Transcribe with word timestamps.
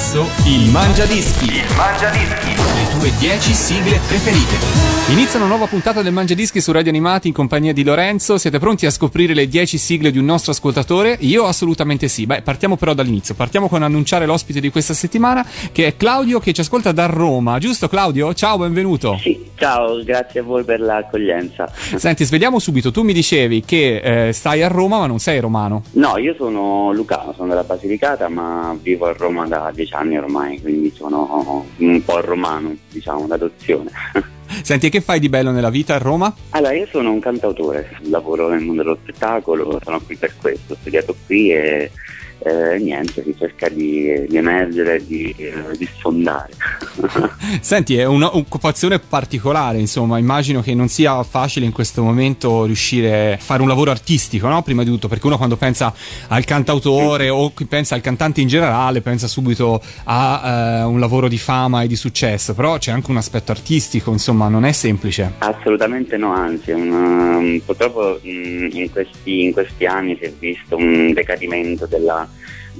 Adesso 0.00 0.26
il 0.46 0.70
Mangia 0.70 1.04
Dischi. 1.04 1.44
Il 1.44 1.76
Mangia 1.76 2.08
Dischi. 2.08 2.54
Le 2.56 2.98
tue 2.98 3.12
10 3.18 3.52
sigle 3.52 4.00
preferite. 4.08 4.90
Inizia 5.10 5.38
una 5.38 5.48
nuova 5.48 5.66
puntata 5.66 6.00
del 6.00 6.12
Mangia 6.12 6.34
Dischi 6.34 6.60
su 6.60 6.72
Radio 6.72 6.90
Animati 6.90 7.28
in 7.28 7.34
compagnia 7.34 7.72
di 7.74 7.84
Lorenzo. 7.84 8.38
Siete 8.38 8.58
pronti 8.58 8.86
a 8.86 8.90
scoprire 8.90 9.34
le 9.34 9.46
10 9.46 9.76
sigle 9.76 10.10
di 10.10 10.18
un 10.18 10.24
nostro 10.24 10.52
ascoltatore? 10.52 11.16
Io 11.20 11.44
assolutamente 11.44 12.08
sì. 12.08 12.24
Beh, 12.24 12.40
partiamo 12.42 12.76
però 12.76 12.94
dall'inizio. 12.94 13.34
Partiamo 13.34 13.68
con 13.68 13.82
annunciare 13.82 14.24
l'ospite 14.24 14.60
di 14.60 14.70
questa 14.70 14.94
settimana 14.94 15.44
che 15.72 15.86
è 15.86 15.96
Claudio 15.96 16.38
che 16.38 16.52
ci 16.52 16.62
ascolta 16.62 16.92
da 16.92 17.06
Roma. 17.06 17.58
Giusto 17.58 17.88
Claudio? 17.88 18.32
Ciao, 18.32 18.56
benvenuto. 18.56 19.18
Sì, 19.20 19.50
ciao, 19.56 20.02
grazie 20.02 20.40
a 20.40 20.42
voi 20.44 20.64
per 20.64 20.80
l'accoglienza. 20.80 21.70
Senti, 21.96 22.24
svediamo 22.24 22.58
subito. 22.58 22.90
Tu 22.90 23.02
mi 23.02 23.12
dicevi 23.12 23.62
che 23.64 24.28
eh, 24.28 24.32
stai 24.32 24.62
a 24.62 24.68
Roma 24.68 24.98
ma 24.98 25.06
non 25.06 25.18
sei 25.18 25.40
romano. 25.40 25.82
No, 25.92 26.16
io 26.18 26.34
sono 26.38 26.92
lucano, 26.92 27.34
sono 27.34 27.48
della 27.48 27.64
Basilicata 27.64 28.28
ma 28.28 28.74
vivo 28.80 29.06
a 29.06 29.12
Roma 29.12 29.46
da 29.46 29.70
dieci 29.90 29.94
anni 29.94 30.16
ormai, 30.16 30.60
quindi 30.60 30.92
sono 30.94 31.66
un 31.76 32.04
po' 32.04 32.20
romano, 32.20 32.74
diciamo, 32.90 33.26
d'adozione. 33.26 33.90
Senti, 34.62 34.86
e 34.86 34.88
che 34.88 35.00
fai 35.00 35.20
di 35.20 35.28
bello 35.28 35.50
nella 35.50 35.70
vita 35.70 35.94
a 35.94 35.98
Roma? 35.98 36.32
Allora, 36.50 36.72
io 36.72 36.86
sono 36.90 37.10
un 37.12 37.20
cantautore, 37.20 37.98
lavoro 38.02 38.48
nel 38.48 38.60
mondo 38.60 38.82
dello 38.82 38.98
spettacolo, 39.02 39.80
sono 39.82 40.00
qui 40.00 40.16
per 40.16 40.34
questo, 40.36 40.72
ho 40.72 40.76
studiato 40.80 41.14
qui 41.26 41.52
e 41.52 41.90
eh, 42.42 42.78
niente, 42.78 43.22
si 43.22 43.34
cerca 43.36 43.68
di, 43.68 44.26
di 44.28 44.36
emergere, 44.36 45.04
di, 45.04 45.34
di 45.76 45.88
sfondare. 45.96 46.50
Senti, 47.60 47.96
è 47.96 48.04
un'occupazione 48.04 48.98
particolare, 48.98 49.78
insomma, 49.78 50.18
immagino 50.18 50.62
che 50.62 50.74
non 50.74 50.88
sia 50.88 51.22
facile 51.22 51.66
in 51.66 51.72
questo 51.72 52.02
momento 52.02 52.64
riuscire 52.64 53.34
a 53.34 53.36
fare 53.36 53.62
un 53.62 53.68
lavoro 53.68 53.90
artistico, 53.90 54.48
no? 54.48 54.62
Prima 54.62 54.82
di 54.84 54.90
tutto, 54.90 55.08
perché 55.08 55.26
uno 55.26 55.36
quando 55.36 55.56
pensa 55.56 55.92
al 56.28 56.44
cantautore 56.44 57.28
o 57.28 57.52
pensa 57.68 57.94
al 57.94 58.00
cantante 58.00 58.40
in 58.40 58.48
generale 58.48 59.00
pensa 59.00 59.26
subito 59.26 59.82
a 60.04 60.80
eh, 60.80 60.82
un 60.84 60.98
lavoro 60.98 61.28
di 61.28 61.38
fama 61.38 61.82
e 61.82 61.86
di 61.86 61.96
successo, 61.96 62.54
però 62.54 62.78
c'è 62.78 62.90
anche 62.90 63.10
un 63.10 63.18
aspetto 63.18 63.52
artistico, 63.52 64.12
insomma, 64.12 64.48
non 64.48 64.64
è 64.64 64.72
semplice. 64.72 65.34
Assolutamente 65.38 66.16
no, 66.16 66.32
anzi, 66.32 66.70
un, 66.70 67.60
purtroppo 67.64 68.18
in 68.22 68.90
questi, 68.90 69.44
in 69.44 69.52
questi 69.52 69.84
anni 69.86 70.16
si 70.18 70.24
è 70.24 70.32
visto 70.38 70.76
un 70.76 71.12
decadimento 71.12 71.86
della 71.86 72.28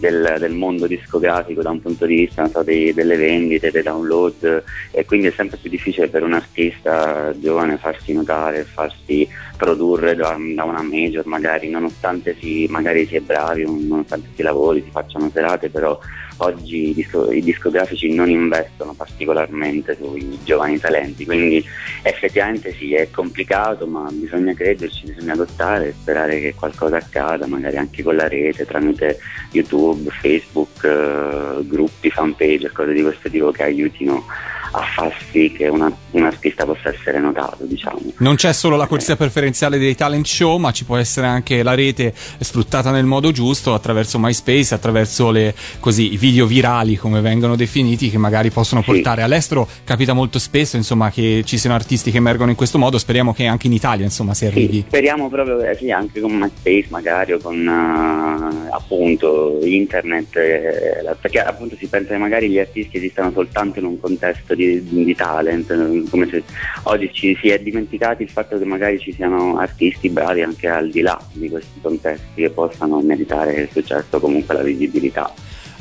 del, 0.01 0.37
del, 0.39 0.53
mondo 0.53 0.87
discografico 0.87 1.63
da 1.63 1.71
un 1.71 1.81
punto 1.81 2.07
di 2.07 2.17
vista 2.17 2.49
so, 2.49 2.63
dei, 2.63 2.93
delle 2.93 3.17
vendite, 3.17 3.71
dei 3.71 3.83
download 3.83 4.65
e 4.91 5.05
quindi 5.05 5.29
è 5.29 5.31
sempre 5.31 5.59
più 5.59 5.71
difficile 5.71 6.09
per 6.09 6.25
un 6.25 6.33
artista 6.33 7.33
giovane 7.39 7.77
farsi 7.77 8.13
notare, 8.13 8.65
farsi 8.65 9.29
produrre 9.57 10.17
da, 10.17 10.37
da 10.55 10.65
una 10.65 10.83
major 10.83 11.27
magari, 11.27 11.69
nonostante 11.69 12.37
si, 12.41 12.67
magari 12.69 13.07
si 13.07 13.17
è 13.17 13.21
bravi, 13.21 13.65
nonostante 13.65 14.31
si 14.35 14.43
lavori, 14.43 14.83
si 14.83 14.91
facciano 14.91 15.31
serate, 15.33 15.69
però 15.69 15.99
oggi 16.43 16.91
i, 16.91 16.95
disco, 16.95 17.31
i, 17.31 17.43
discografici 17.43 18.13
non 18.13 18.31
investono 18.31 18.95
particolarmente 18.95 19.97
sui 19.97 20.39
giovani 20.45 20.79
talenti, 20.79 21.25
quindi 21.25 21.65
effettivamente 22.03 22.73
sì, 22.75 22.95
è 22.95 23.11
complicato, 23.11 23.87
ma 23.87 24.09
bisogna 24.11 24.55
crederci, 24.55 25.13
bisogna 25.13 25.33
adottare 25.33 25.89
e 25.89 25.95
sperare 25.99 26.41
che 26.41 26.55
qualcosa 26.55 26.97
accada, 26.97 27.47
magari 27.47 27.77
anche 27.77 28.03
con 28.03 28.17
la 28.17 28.29
rete, 28.29 28.67
tramite 28.67 29.19
YouTube, 29.53 30.11
Facebook, 30.11 30.85
eh, 30.85 31.67
gruppi, 31.67 32.11
fanpage, 32.11 32.71
cose 32.73 32.93
di 32.93 33.03
questo 33.03 33.29
tipo 33.29 33.51
che 33.51 33.65
aiutino 33.65 34.25
a 34.73 34.83
far 34.95 35.15
sì 35.31 35.53
che 35.53 35.69
una, 35.69 35.93
un 36.13 36.25
artista 36.25 36.65
possa 36.65 36.91
essere 36.91 37.19
notato, 37.19 37.65
diciamo. 37.65 38.01
Non 38.19 38.37
c'è 38.37 38.53
solo 38.53 38.77
la 38.77 38.87
corsia 38.87 39.17
preferenziale 39.17 39.79
dei 39.79 39.95
talent 39.95 40.27
show, 40.27 40.59
ma 40.59 40.73
ci 40.73 40.85
può 40.85 40.97
essere 40.97 41.27
anche 41.27 41.63
la 41.63 41.75
rete 41.75 42.13
sfruttata 42.15 42.91
nel 42.91 43.05
modo 43.05 43.33
giusto 43.33 43.75
attraverso 43.75 44.19
MySpace, 44.19 44.75
attraverso 44.75 45.31
le, 45.31 45.55
così, 45.81 46.13
i 46.13 46.17
video 46.17 46.47
virali 46.47 46.97
come 46.97 47.21
vengono 47.21 47.57
definiti 47.57 48.11
che 48.11 48.19
magari 48.19 48.51
possono 48.51 48.83
portare 48.83 49.21
sì. 49.21 49.27
all'estero. 49.27 49.69
Capita 49.85 50.13
molto 50.13 50.39
spesso, 50.39 50.77
insomma, 50.77 51.11
che 51.11 51.43
ci 51.45 51.59
siano 51.59 51.77
artisti 51.77 52.11
che 52.11 52.19
emergono 52.19 52.51
in 52.51 52.57
questo 52.57 52.79
modo, 52.79 52.99
speriamo 52.99 53.33
che 53.33 53.47
anche 53.47 53.67
in 53.67 53.73
Italia, 53.73 54.05
insomma, 54.05 54.35
si 54.35 54.47
arrivi. 54.47 54.75
Sì, 54.75 54.85
speriamo 54.87 55.29
proprio 55.29 55.59
che 55.59 55.77
sì, 55.79 55.91
anche 55.91 56.21
con 56.21 56.33
MySpace 56.33 56.87
magari 56.91 57.33
o 57.33 57.39
con 57.39 57.67
uh, 57.67 58.73
appunto 58.73 59.59
internet, 59.63 60.37
eh, 60.37 61.17
perché 61.21 61.41
appunto 61.41 61.77
si 61.77 61.87
pensa 61.87 62.13
che 62.13 62.19
magari 62.19 62.49
gli 62.49 62.59
artisti 62.59 62.99
esistano 62.99 63.31
soltanto 63.33 63.79
in 63.79 63.87
un 63.87 63.99
contesto 64.01 64.55
di, 64.55 64.60
di, 64.83 65.15
talent, 65.15 66.09
come 66.09 66.29
se 66.29 66.43
oggi 66.85 67.11
ci 67.13 67.39
si 67.41 67.49
è 67.49 67.59
dimenticati 67.59 68.23
il 68.23 68.31
fatto 68.31 68.59
che 68.59 68.65
magari 68.65 68.99
ci 68.99 69.13
siano 69.13 69.59
artisti 69.59 70.09
bravi 70.09 70.43
anche 70.43 70.69
al 70.69 70.91
di 70.91 71.01
là 71.01 71.21
di 71.33 71.49
questi 71.49 71.81
contesti 71.81 72.43
che 72.43 72.51
possano 72.51 73.01
meritare 73.01 73.55
il 73.55 73.69
successo 73.71 74.21
comunque 74.21 74.55
la 74.55 74.63
visibilità. 74.63 75.33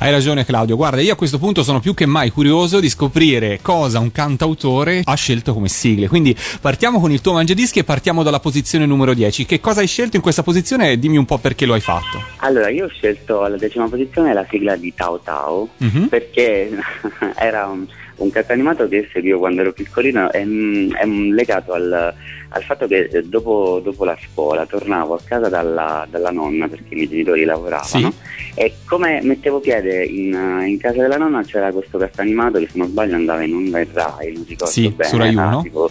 Hai 0.01 0.11
ragione 0.11 0.45
Claudio, 0.45 0.77
guarda 0.77 1.01
io 1.01 1.11
a 1.11 1.17
questo 1.17 1.37
punto 1.37 1.61
sono 1.61 1.81
più 1.81 1.93
che 1.93 2.05
mai 2.05 2.29
curioso 2.29 2.79
di 2.79 2.87
scoprire 2.87 3.59
cosa 3.61 3.99
un 3.99 4.13
cantautore 4.13 5.01
ha 5.03 5.13
scelto 5.15 5.53
come 5.53 5.67
sigle, 5.67 6.07
quindi 6.07 6.33
partiamo 6.61 7.01
con 7.01 7.11
il 7.11 7.19
tuo 7.19 7.33
mangiadischi 7.33 7.79
e 7.79 7.83
partiamo 7.83 8.23
dalla 8.23 8.39
posizione 8.39 8.85
numero 8.85 9.13
10. 9.13 9.45
Che 9.45 9.59
cosa 9.59 9.81
hai 9.81 9.87
scelto 9.87 10.15
in 10.15 10.21
questa 10.21 10.41
posizione 10.41 10.91
e 10.91 10.99
dimmi 10.99 11.17
un 11.17 11.25
po' 11.25 11.37
perché 11.37 11.65
lo 11.65 11.73
hai 11.73 11.81
fatto. 11.81 12.23
Allora 12.37 12.69
io 12.69 12.85
ho 12.85 12.87
scelto 12.87 13.43
alla 13.43 13.57
decima 13.57 13.89
posizione 13.89 14.33
la 14.33 14.45
sigla 14.49 14.77
di 14.77 14.93
Tao 14.95 15.19
Tao 15.19 15.67
mm-hmm. 15.83 16.05
perché 16.05 16.71
era 17.35 17.65
un 17.65 17.85
un 18.19 18.31
cartone 18.31 18.59
animato 18.59 18.87
che 18.87 19.09
seguivo 19.11 19.39
quando 19.39 19.61
ero 19.61 19.73
piccolino 19.73 20.31
è, 20.31 20.39
è 20.41 21.05
legato 21.05 21.73
al, 21.73 22.13
al, 22.49 22.63
fatto 22.63 22.87
che 22.87 23.09
eh, 23.11 23.23
dopo, 23.23 23.81
dopo, 23.83 24.05
la 24.05 24.17
scuola 24.21 24.65
tornavo 24.65 25.15
a 25.15 25.19
casa 25.23 25.49
dalla, 25.49 26.07
dalla, 26.09 26.31
nonna 26.31 26.67
perché 26.67 26.93
i 26.93 26.95
miei 26.95 27.09
genitori 27.09 27.43
lavoravano 27.45 28.11
sì. 28.11 28.13
e 28.55 28.73
come 28.85 29.21
mettevo 29.21 29.59
piede 29.59 30.03
in, 30.03 30.63
in, 30.65 30.77
casa 30.79 31.01
della 31.01 31.17
nonna 31.17 31.43
c'era 31.43 31.71
questo 31.71 31.97
cartone 31.97 32.27
animato 32.27 32.59
che 32.59 32.67
se 32.67 32.77
non 32.77 32.87
sbaglio 32.87 33.15
andava 33.15 33.43
in 33.43 33.53
onda 33.53 33.79
in 33.79 33.87
Rai, 33.91 34.33
non 34.33 34.45
ricordo 34.47 34.73
sì, 34.73 34.89
bene, 34.89 35.09
su 35.09 35.17
Rai 35.17 35.35
1. 35.35 35.61
Tipo, 35.61 35.89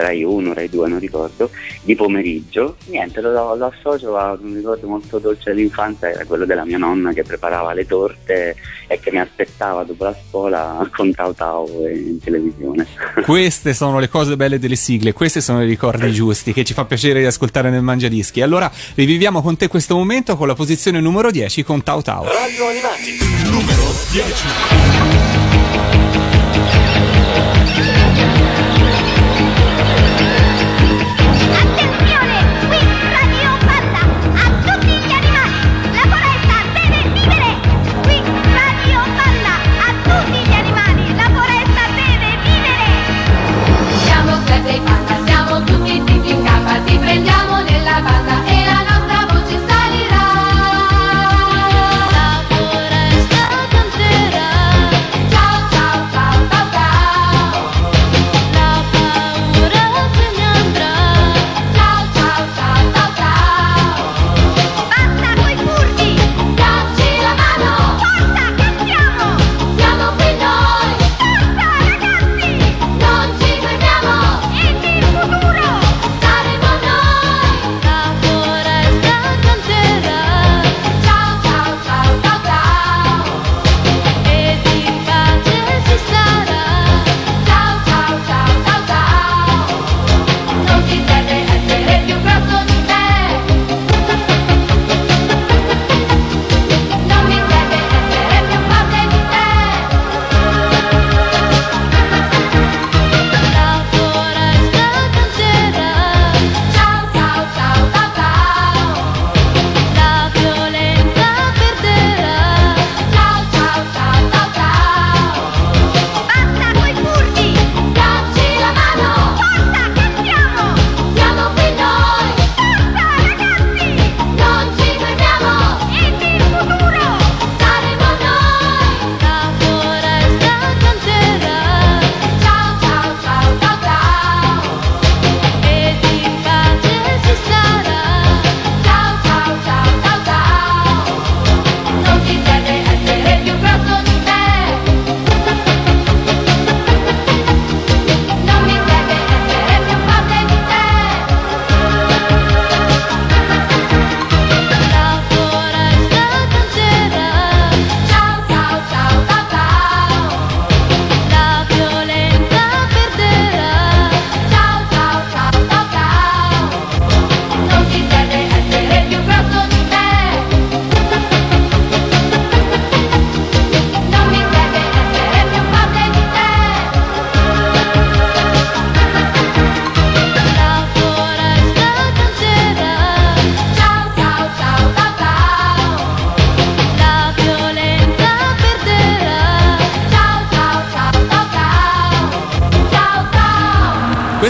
Rai 0.00 0.22
1, 0.22 0.52
Rai 0.52 0.68
2, 0.68 0.88
non 0.88 0.98
ricordo, 0.98 1.50
di 1.82 1.94
pomeriggio. 1.94 2.76
Niente, 2.86 3.20
lo, 3.20 3.54
lo 3.54 3.66
associo 3.66 4.16
a 4.16 4.36
un 4.40 4.54
ricordo 4.54 4.86
molto 4.86 5.18
dolce 5.18 5.52
dell'infanzia, 5.52 6.10
era 6.10 6.24
quello 6.24 6.44
della 6.44 6.64
mia 6.64 6.78
nonna 6.78 7.12
che 7.12 7.22
preparava 7.22 7.72
le 7.72 7.86
torte 7.86 8.56
e 8.86 9.00
che 9.00 9.10
mi 9.10 9.18
aspettava 9.18 9.84
dopo 9.84 10.04
la 10.04 10.16
scuola 10.26 10.88
con 10.94 11.12
Tao 11.12 11.32
Tao 11.34 11.66
in 11.88 12.18
televisione. 12.20 12.86
Queste 13.24 13.74
sono 13.74 13.98
le 13.98 14.08
cose 14.08 14.36
belle 14.36 14.58
delle 14.58 14.76
sigle, 14.76 15.12
questi 15.12 15.40
sono 15.40 15.62
i 15.62 15.66
ricordi 15.66 16.12
giusti 16.12 16.52
che 16.52 16.64
ci 16.64 16.72
fa 16.72 16.84
piacere 16.84 17.20
di 17.20 17.26
ascoltare 17.26 17.70
nel 17.70 17.82
Mangiadischi. 17.82 18.40
Allora 18.40 18.70
riviviamo 18.94 19.42
con 19.42 19.56
te 19.56 19.68
questo 19.68 19.94
momento 19.94 20.36
con 20.36 20.46
la 20.46 20.54
posizione 20.54 21.00
numero 21.00 21.30
10 21.30 21.62
con 21.64 21.82
Tao 21.82 22.02
Tao. 22.02 22.24
Radio 22.24 22.68
Animati, 22.68 23.18
numero 23.50 23.82
10. 24.12 25.37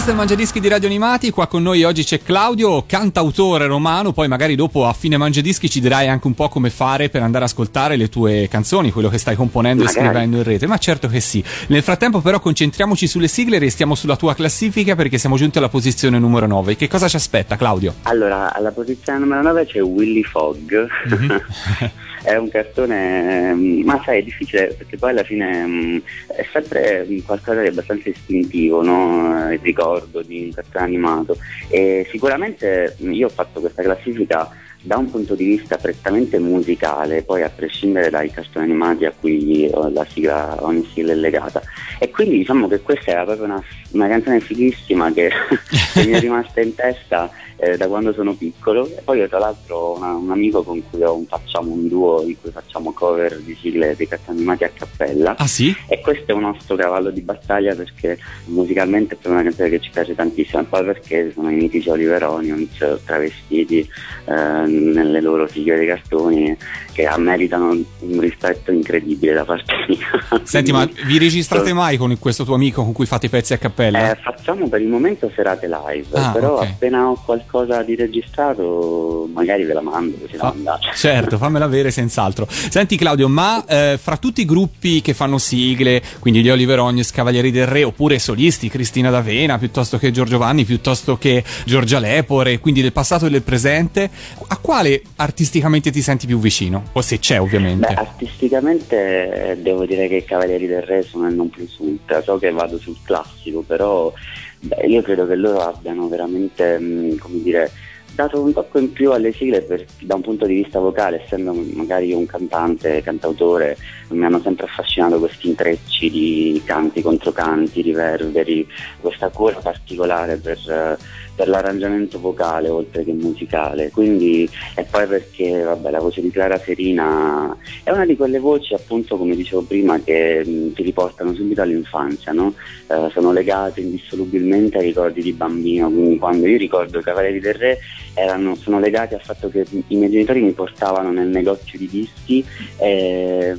Questo 0.08 0.22
è 0.24 0.26
Mangiadischi 0.26 0.60
di 0.60 0.68
Radio 0.68 0.88
Animati, 0.88 1.30
qua 1.30 1.46
con 1.46 1.62
noi 1.62 1.84
oggi 1.84 2.02
c'è 2.02 2.22
Claudio, 2.22 2.82
cantautore 2.86 3.66
romano, 3.66 4.12
poi 4.12 4.26
magari 4.26 4.54
dopo 4.54 4.86
a 4.86 4.94
fine 4.94 5.18
Mangiadischi 5.18 5.68
ci 5.68 5.82
dirai 5.82 6.08
anche 6.08 6.26
un 6.26 6.32
po' 6.32 6.48
come 6.48 6.70
fare 6.70 7.10
per 7.10 7.20
andare 7.20 7.44
ad 7.44 7.50
ascoltare 7.50 7.96
le 7.96 8.08
tue 8.08 8.48
canzoni, 8.50 8.90
quello 8.90 9.10
che 9.10 9.18
stai 9.18 9.36
componendo 9.36 9.84
magari. 9.84 9.98
e 9.98 10.08
scrivendo 10.08 10.36
in 10.38 10.44
rete, 10.44 10.66
ma 10.66 10.78
certo 10.78 11.08
che 11.08 11.20
sì. 11.20 11.44
Nel 11.66 11.82
frattempo 11.82 12.22
però 12.22 12.40
concentriamoci 12.40 13.06
sulle 13.06 13.28
sigle 13.28 13.56
e 13.56 13.58
restiamo 13.58 13.94
sulla 13.94 14.16
tua 14.16 14.34
classifica 14.34 14.96
perché 14.96 15.18
siamo 15.18 15.36
giunti 15.36 15.58
alla 15.58 15.68
posizione 15.68 16.18
numero 16.18 16.46
9. 16.46 16.74
Che 16.74 16.88
cosa 16.88 17.06
ci 17.06 17.16
aspetta 17.16 17.56
Claudio? 17.56 17.96
Allora, 18.04 18.54
alla 18.54 18.70
posizione 18.70 19.18
numero 19.18 19.42
9 19.42 19.66
c'è 19.66 19.82
Willy 19.82 20.22
Fogg. 20.22 20.72
Mm-hmm. 21.06 21.36
è 22.28 22.36
un 22.36 22.50
cartone, 22.50 23.54
mm, 23.54 23.82
ma 23.84 24.00
sai, 24.04 24.20
è 24.20 24.22
difficile 24.22 24.74
perché 24.76 24.98
poi 24.98 25.10
alla 25.10 25.24
fine 25.24 25.66
mm, 25.66 25.98
è 26.36 26.46
sempre 26.52 27.06
qualcosa 27.24 27.62
di 27.62 27.68
abbastanza 27.68 28.10
istintivo, 28.10 28.82
no? 28.82 29.50
il 29.50 29.60
ricordo 29.62 30.20
di 30.20 30.44
un 30.44 30.52
cartone 30.52 30.84
animato. 30.84 31.38
E 31.68 32.06
sicuramente 32.10 32.96
io 32.98 33.26
ho 33.26 33.30
fatto 33.30 33.60
questa 33.60 33.82
classifica 33.82 34.50
da 34.80 34.96
un 34.96 35.10
punto 35.10 35.34
di 35.34 35.44
vista 35.44 35.76
prettamente 35.76 36.38
musicale, 36.38 37.22
poi 37.22 37.42
a 37.42 37.48
prescindere 37.48 38.10
dai 38.10 38.30
cartoni 38.30 38.66
animati 38.66 39.06
a 39.06 39.12
cui 39.18 39.68
la 39.70 40.06
sigla, 40.08 40.56
ogni 40.60 40.86
sigla 40.92 41.12
è 41.12 41.16
legata. 41.16 41.62
E 41.98 42.10
quindi 42.10 42.36
diciamo 42.36 42.68
che 42.68 42.80
questa 42.80 43.10
era 43.10 43.24
proprio 43.24 43.46
una, 43.46 43.62
una 43.92 44.06
canzone 44.06 44.40
fighissima 44.40 45.12
che, 45.12 45.30
che 45.94 46.04
mi 46.04 46.12
è 46.12 46.20
rimasta 46.20 46.60
in 46.60 46.74
testa 46.74 47.30
eh, 47.58 47.76
da 47.76 47.86
quando 47.88 48.12
sono 48.12 48.34
piccolo. 48.34 48.86
E 48.86 49.02
poi 49.02 49.18
io 49.18 49.28
tra 49.28 49.38
l'altro 49.38 49.76
ho 49.76 49.96
una, 49.96 50.12
un 50.14 50.30
amico 50.30 50.62
con 50.62 50.82
cui 50.88 51.02
un, 51.02 51.26
facciamo 51.26 51.72
un 51.72 51.88
duo 51.88 52.22
in 52.22 52.40
cui 52.40 52.50
facciamo 52.50 52.92
cover 52.92 53.38
di 53.40 53.56
sigle 53.60 53.94
dei 53.96 54.08
cartoni 54.08 54.38
animati 54.38 54.64
a 54.64 54.70
cappella. 54.70 55.34
Ah 55.36 55.46
sì? 55.46 55.74
E 55.88 56.00
questo 56.00 56.32
è 56.32 56.34
un 56.34 56.42
nostro 56.42 56.76
cavallo 56.76 57.10
di 57.10 57.20
battaglia 57.20 57.74
perché 57.74 58.18
musicalmente 58.46 59.16
è 59.20 59.28
una 59.28 59.42
canzone 59.42 59.70
che 59.70 59.80
ci 59.80 59.90
piace 59.90 60.14
tantissimo, 60.14 60.62
poi 60.64 60.84
perché 60.84 61.32
sono 61.34 61.50
i 61.50 61.54
mitici 61.54 61.90
Oliver 61.90 62.24
Onions 62.24 63.00
travestiti 63.04 63.80
eh, 63.80 64.32
nelle 64.32 65.20
loro 65.20 65.46
sigle 65.48 65.76
dei 65.76 65.86
cartoni 65.86 66.56
che 66.92 67.08
meritano 67.18 67.70
un 67.70 68.20
rispetto 68.20 68.70
incredibile 68.70 69.32
da 69.32 69.44
parte 69.44 69.74
mia. 69.88 70.42
Senti, 70.44 70.72
ma 70.72 70.88
vi 71.06 71.18
registrate 71.18 71.72
mai 71.72 71.96
con 71.96 72.16
questo 72.18 72.44
tuo 72.44 72.54
amico 72.54 72.82
con 72.82 72.92
cui 72.92 73.06
fate 73.06 73.26
i 73.26 73.28
pezzi 73.28 73.52
a 73.52 73.58
cappella? 73.58 74.10
Eh, 74.10 74.16
facciamo 74.16 74.68
per 74.68 74.80
il 74.80 74.88
momento 74.88 75.30
serate 75.34 75.68
live, 75.68 76.06
ah, 76.12 76.30
però 76.32 76.56
okay. 76.56 76.68
appena 76.68 77.08
ho 77.08 77.20
qualcosa 77.24 77.47
qualcosa 77.48 77.82
di 77.82 77.96
registrato, 77.96 79.28
magari 79.32 79.64
ve 79.64 79.72
la 79.72 79.80
mando 79.80 80.16
così 80.18 80.36
Fa- 80.36 80.54
la 80.62 80.78
Certo, 80.94 81.38
fammela 81.38 81.64
avere 81.64 81.90
senz'altro. 81.90 82.46
Senti 82.48 82.96
Claudio, 82.96 83.28
ma 83.28 83.64
eh, 83.64 83.98
fra 84.00 84.16
tutti 84.16 84.42
i 84.42 84.44
gruppi 84.44 85.00
che 85.00 85.14
fanno 85.14 85.38
sigle, 85.38 86.02
quindi 86.18 86.42
gli 86.42 86.50
Oliver 86.50 86.78
Ognis, 86.80 87.10
Cavalieri 87.10 87.50
del 87.50 87.66
Re, 87.66 87.84
oppure 87.84 88.18
solisti, 88.18 88.68
Cristina 88.68 89.10
D'Avena, 89.10 89.58
piuttosto 89.58 89.98
che 89.98 90.10
Giorgio 90.10 90.38
Vanni, 90.38 90.64
piuttosto 90.64 91.16
che 91.16 91.42
Giorgia 91.64 91.98
Lepore, 91.98 92.58
quindi 92.58 92.82
del 92.82 92.92
passato 92.92 93.26
e 93.26 93.30
del 93.30 93.42
presente, 93.42 94.10
a 94.48 94.56
quale 94.58 95.02
artisticamente 95.16 95.90
ti 95.90 96.02
senti 96.02 96.26
più 96.26 96.38
vicino? 96.38 96.84
O 96.92 97.00
se 97.02 97.18
c'è 97.18 97.40
ovviamente. 97.40 97.86
Beh, 97.86 97.94
artisticamente 97.94 99.58
devo 99.60 99.86
dire 99.86 100.08
che 100.08 100.16
i 100.16 100.24
Cavalieri 100.24 100.66
del 100.66 100.82
Re 100.82 101.02
sono 101.02 101.28
il 101.28 101.34
non 101.34 101.48
plus 101.48 101.76
ultra, 101.78 102.22
so 102.22 102.38
che 102.38 102.50
vado 102.50 102.78
sul 102.78 102.96
classico, 103.02 103.62
però 103.66 104.12
Beh, 104.60 104.86
io 104.86 105.02
credo 105.02 105.26
che 105.26 105.36
loro 105.36 105.60
abbiano 105.60 106.08
veramente, 106.08 106.78
mh, 106.78 107.18
come 107.18 107.42
dire, 107.42 107.70
dato 108.12 108.42
un 108.42 108.52
tocco 108.52 108.78
in 108.78 108.92
più 108.92 109.12
alle 109.12 109.32
sigle 109.32 109.62
per, 109.62 109.84
da 110.00 110.16
un 110.16 110.22
punto 110.22 110.46
di 110.46 110.54
vista 110.54 110.80
vocale, 110.80 111.22
essendo 111.22 111.52
magari 111.52 112.12
un 112.12 112.26
cantante, 112.26 113.02
cantautore, 113.02 113.76
mi 114.08 114.24
hanno 114.24 114.40
sempre 114.40 114.66
affascinato 114.66 115.20
questi 115.20 115.48
intrecci 115.48 116.10
di 116.10 116.62
canti, 116.64 117.02
controcanti, 117.02 117.82
riverberi, 117.82 118.66
questa 119.00 119.28
cura 119.28 119.58
particolare 119.60 120.36
per 120.36 120.98
per 121.38 121.46
l'arrangiamento 121.46 122.18
vocale 122.18 122.68
oltre 122.68 123.04
che 123.04 123.12
musicale. 123.12 123.90
Quindi, 123.90 124.50
e 124.74 124.82
poi 124.82 125.06
perché 125.06 125.62
vabbè, 125.62 125.88
la 125.88 126.00
voce 126.00 126.20
di 126.20 126.32
Clara 126.32 126.58
Serina 126.58 127.56
è 127.84 127.92
una 127.92 128.04
di 128.04 128.16
quelle 128.16 128.40
voci, 128.40 128.74
appunto, 128.74 129.16
come 129.16 129.36
dicevo 129.36 129.62
prima, 129.62 130.00
che 130.00 130.42
mh, 130.44 130.72
ti 130.72 130.82
riportano 130.82 131.32
subito 131.34 131.62
all'infanzia, 131.62 132.32
no? 132.32 132.54
eh, 132.88 133.08
sono 133.12 133.30
legate 133.30 133.82
indissolubilmente 133.82 134.78
ai 134.78 134.86
ricordi 134.86 135.22
di 135.22 135.32
bambino. 135.32 135.88
Quindi 135.88 136.18
quando 136.18 136.48
io 136.48 136.58
ricordo 136.58 136.98
i 136.98 137.04
Cavalieri 137.04 137.38
del 137.38 137.54
Re 137.54 137.78
erano, 138.14 138.56
sono 138.56 138.80
legati 138.80 139.14
al 139.14 139.22
fatto 139.22 139.48
che 139.48 139.64
i 139.70 139.96
miei 139.96 140.10
genitori 140.10 140.40
mi 140.40 140.50
portavano 140.50 141.12
nel 141.12 141.28
negozio 141.28 141.78
di 141.78 141.86
dischi. 141.86 142.44
E, 142.78 143.54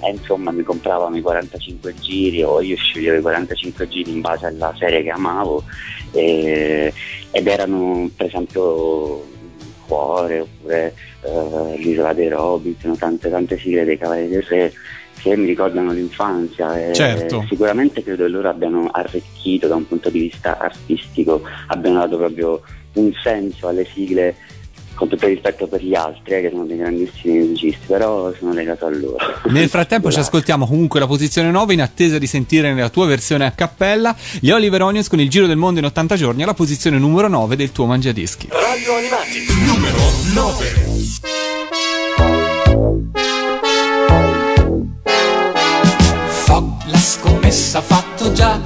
e 0.00 0.10
insomma 0.10 0.50
mi 0.50 0.62
compravano 0.62 1.16
i 1.16 1.20
45 1.20 1.94
giri 1.94 2.42
o 2.42 2.60
io 2.60 2.76
sceglievo 2.76 3.18
i 3.18 3.22
45 3.22 3.88
giri 3.88 4.12
in 4.12 4.20
base 4.20 4.46
alla 4.46 4.74
serie 4.78 5.02
che 5.02 5.10
amavo 5.10 5.62
e, 6.12 6.92
ed 7.30 7.46
erano 7.46 8.10
per 8.16 8.26
esempio 8.26 9.36
Cuore 9.86 10.40
oppure 10.40 10.94
uh, 11.22 11.74
L'isola 11.76 12.12
dei 12.12 12.30
Hobbit, 12.30 12.96
tante, 12.98 13.30
tante 13.30 13.58
sigle 13.58 13.84
dei 13.84 13.96
Cavalieri 13.96 14.30
del 14.30 14.42
Re 14.42 14.72
che 15.18 15.36
mi 15.36 15.46
ricordano 15.46 15.90
l'infanzia 15.90 16.92
certo. 16.92 17.44
sicuramente 17.48 18.04
credo 18.04 18.24
che 18.24 18.30
loro 18.30 18.48
abbiano 18.48 18.88
arricchito 18.92 19.66
da 19.66 19.74
un 19.74 19.86
punto 19.86 20.10
di 20.10 20.20
vista 20.20 20.58
artistico, 20.58 21.42
abbiano 21.66 21.98
dato 21.98 22.18
proprio 22.18 22.62
un 22.94 23.12
senso 23.20 23.66
alle 23.66 23.84
sigle 23.84 24.36
con 24.98 25.08
tutto 25.08 25.26
il 25.26 25.34
rispetto 25.34 25.68
per 25.68 25.80
gli 25.80 25.94
altri, 25.94 26.34
eh, 26.34 26.40
che 26.40 26.50
sono 26.50 26.64
dei 26.64 26.76
grandissimi 26.76 27.38
musicisti, 27.38 27.86
però 27.86 28.32
sono 28.36 28.52
legato 28.52 28.86
a 28.86 28.90
loro. 28.90 29.16
Nel 29.44 29.68
frattempo 29.68 30.10
ci 30.10 30.18
ascoltiamo 30.18 30.66
comunque 30.66 30.98
la 30.98 31.06
posizione 31.06 31.50
9 31.52 31.72
in 31.74 31.82
attesa 31.82 32.18
di 32.18 32.26
sentire 32.26 32.74
nella 32.74 32.88
tua 32.88 33.06
versione 33.06 33.46
a 33.46 33.52
cappella 33.52 34.16
gli 34.40 34.50
Oliver 34.50 34.82
Onions 34.82 35.08
con 35.08 35.20
il 35.20 35.30
Giro 35.30 35.46
del 35.46 35.56
Mondo 35.56 35.78
in 35.78 35.86
80 35.86 36.16
giorni 36.16 36.42
alla 36.42 36.54
posizione 36.54 36.98
numero 36.98 37.28
9 37.28 37.54
del 37.54 37.70
tuo 37.70 37.86
Mangiadischi. 37.86 38.48
Radio 38.50 38.96
Animati, 38.96 39.46
numero 39.64 39.98
9. 40.34 40.88
la 46.90 46.98
scommessa 46.98 47.80
fatto 47.80 48.32
già 48.32 48.58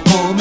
strano 0.00 0.33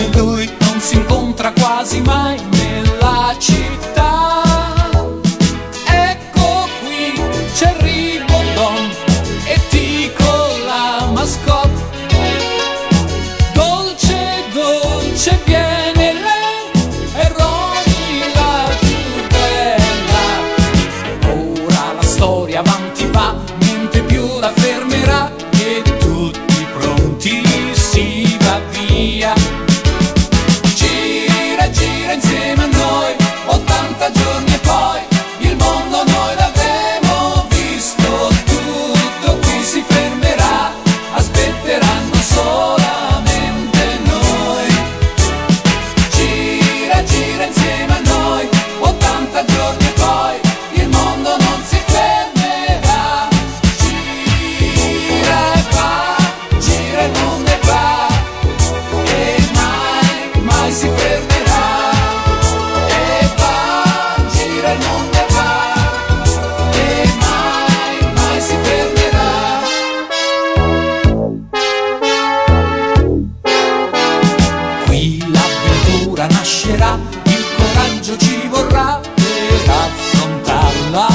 nascerà, 76.44 77.00
il 77.24 77.46
coraggio 77.56 78.18
ci 78.18 78.48
vorrà 78.50 79.00
per 79.16 79.70
affrontarla. 79.70 81.08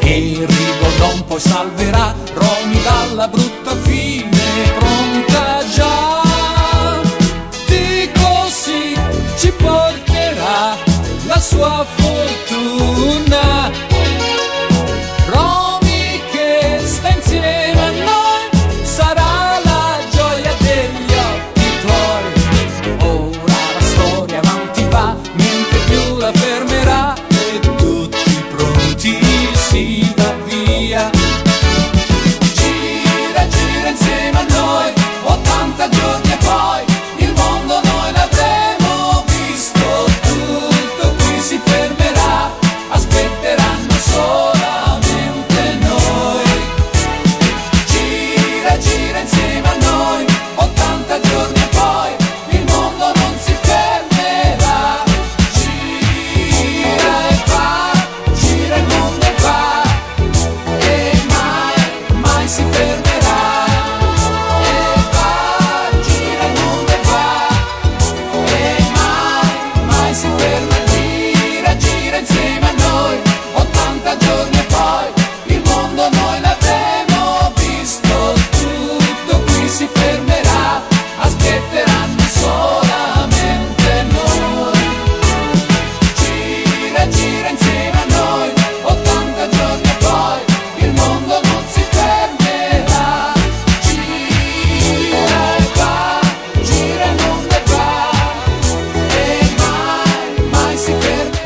E 0.00 0.46
Rigodon 0.48 1.24
poi 1.26 1.38
salverà 1.38 2.14
Romy 2.32 2.82
dalla 2.82 3.28
brutta 3.28 3.76
fine 3.82 4.72
pronta 4.78 5.62
già. 5.74 6.22
Di 7.66 8.10
così 8.14 8.96
ci 9.36 9.52
porterà 9.52 10.74
la 11.26 11.38
sua 11.38 11.84
fortuna. 11.96 13.91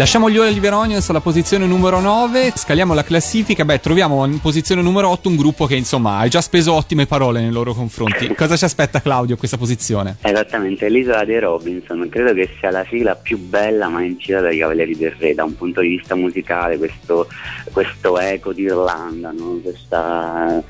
Lasciamo 0.06 0.30
gli 0.30 0.38
Oliver 0.38 0.72
Onions 0.72 1.10
alla 1.10 1.18
posizione 1.18 1.66
numero 1.66 1.98
9, 1.98 2.52
scaliamo 2.54 2.94
la 2.94 3.02
classifica, 3.02 3.64
beh 3.64 3.80
troviamo 3.80 4.24
in 4.24 4.38
posizione 4.38 4.80
numero 4.80 5.08
8 5.08 5.28
un 5.28 5.34
gruppo 5.34 5.66
che 5.66 5.74
insomma 5.74 6.18
ha 6.18 6.28
già 6.28 6.40
speso 6.40 6.74
ottime 6.74 7.06
parole 7.06 7.40
nei 7.40 7.50
loro 7.50 7.74
confronti. 7.74 8.32
Cosa 8.32 8.56
ci 8.56 8.64
aspetta 8.64 9.02
Claudio 9.02 9.34
a 9.34 9.38
questa 9.38 9.56
posizione? 9.56 10.18
Esattamente, 10.22 10.88
l'isola 10.88 11.24
dei 11.24 11.40
Robinson, 11.40 12.08
credo 12.08 12.34
che 12.34 12.48
sia 12.56 12.70
la 12.70 12.86
sigla 12.88 13.16
più 13.16 13.36
bella 13.36 13.88
mai 13.88 14.06
incisa 14.06 14.38
dai 14.38 14.58
Cavalieri 14.58 14.96
del 14.96 15.10
Re 15.18 15.34
da 15.34 15.42
un 15.42 15.56
punto 15.56 15.80
di 15.80 15.88
vista 15.88 16.14
musicale, 16.14 16.78
questo, 16.78 17.26
questo 17.72 18.16
eco 18.20 18.52
di 18.52 18.62
Irlanda, 18.62 19.32
no? 19.32 19.58
questa, 19.60 20.62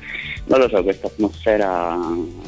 non 0.45 0.59
lo 0.59 0.67
so, 0.67 0.81
questa 0.81 1.05
atmosfera 1.05 1.95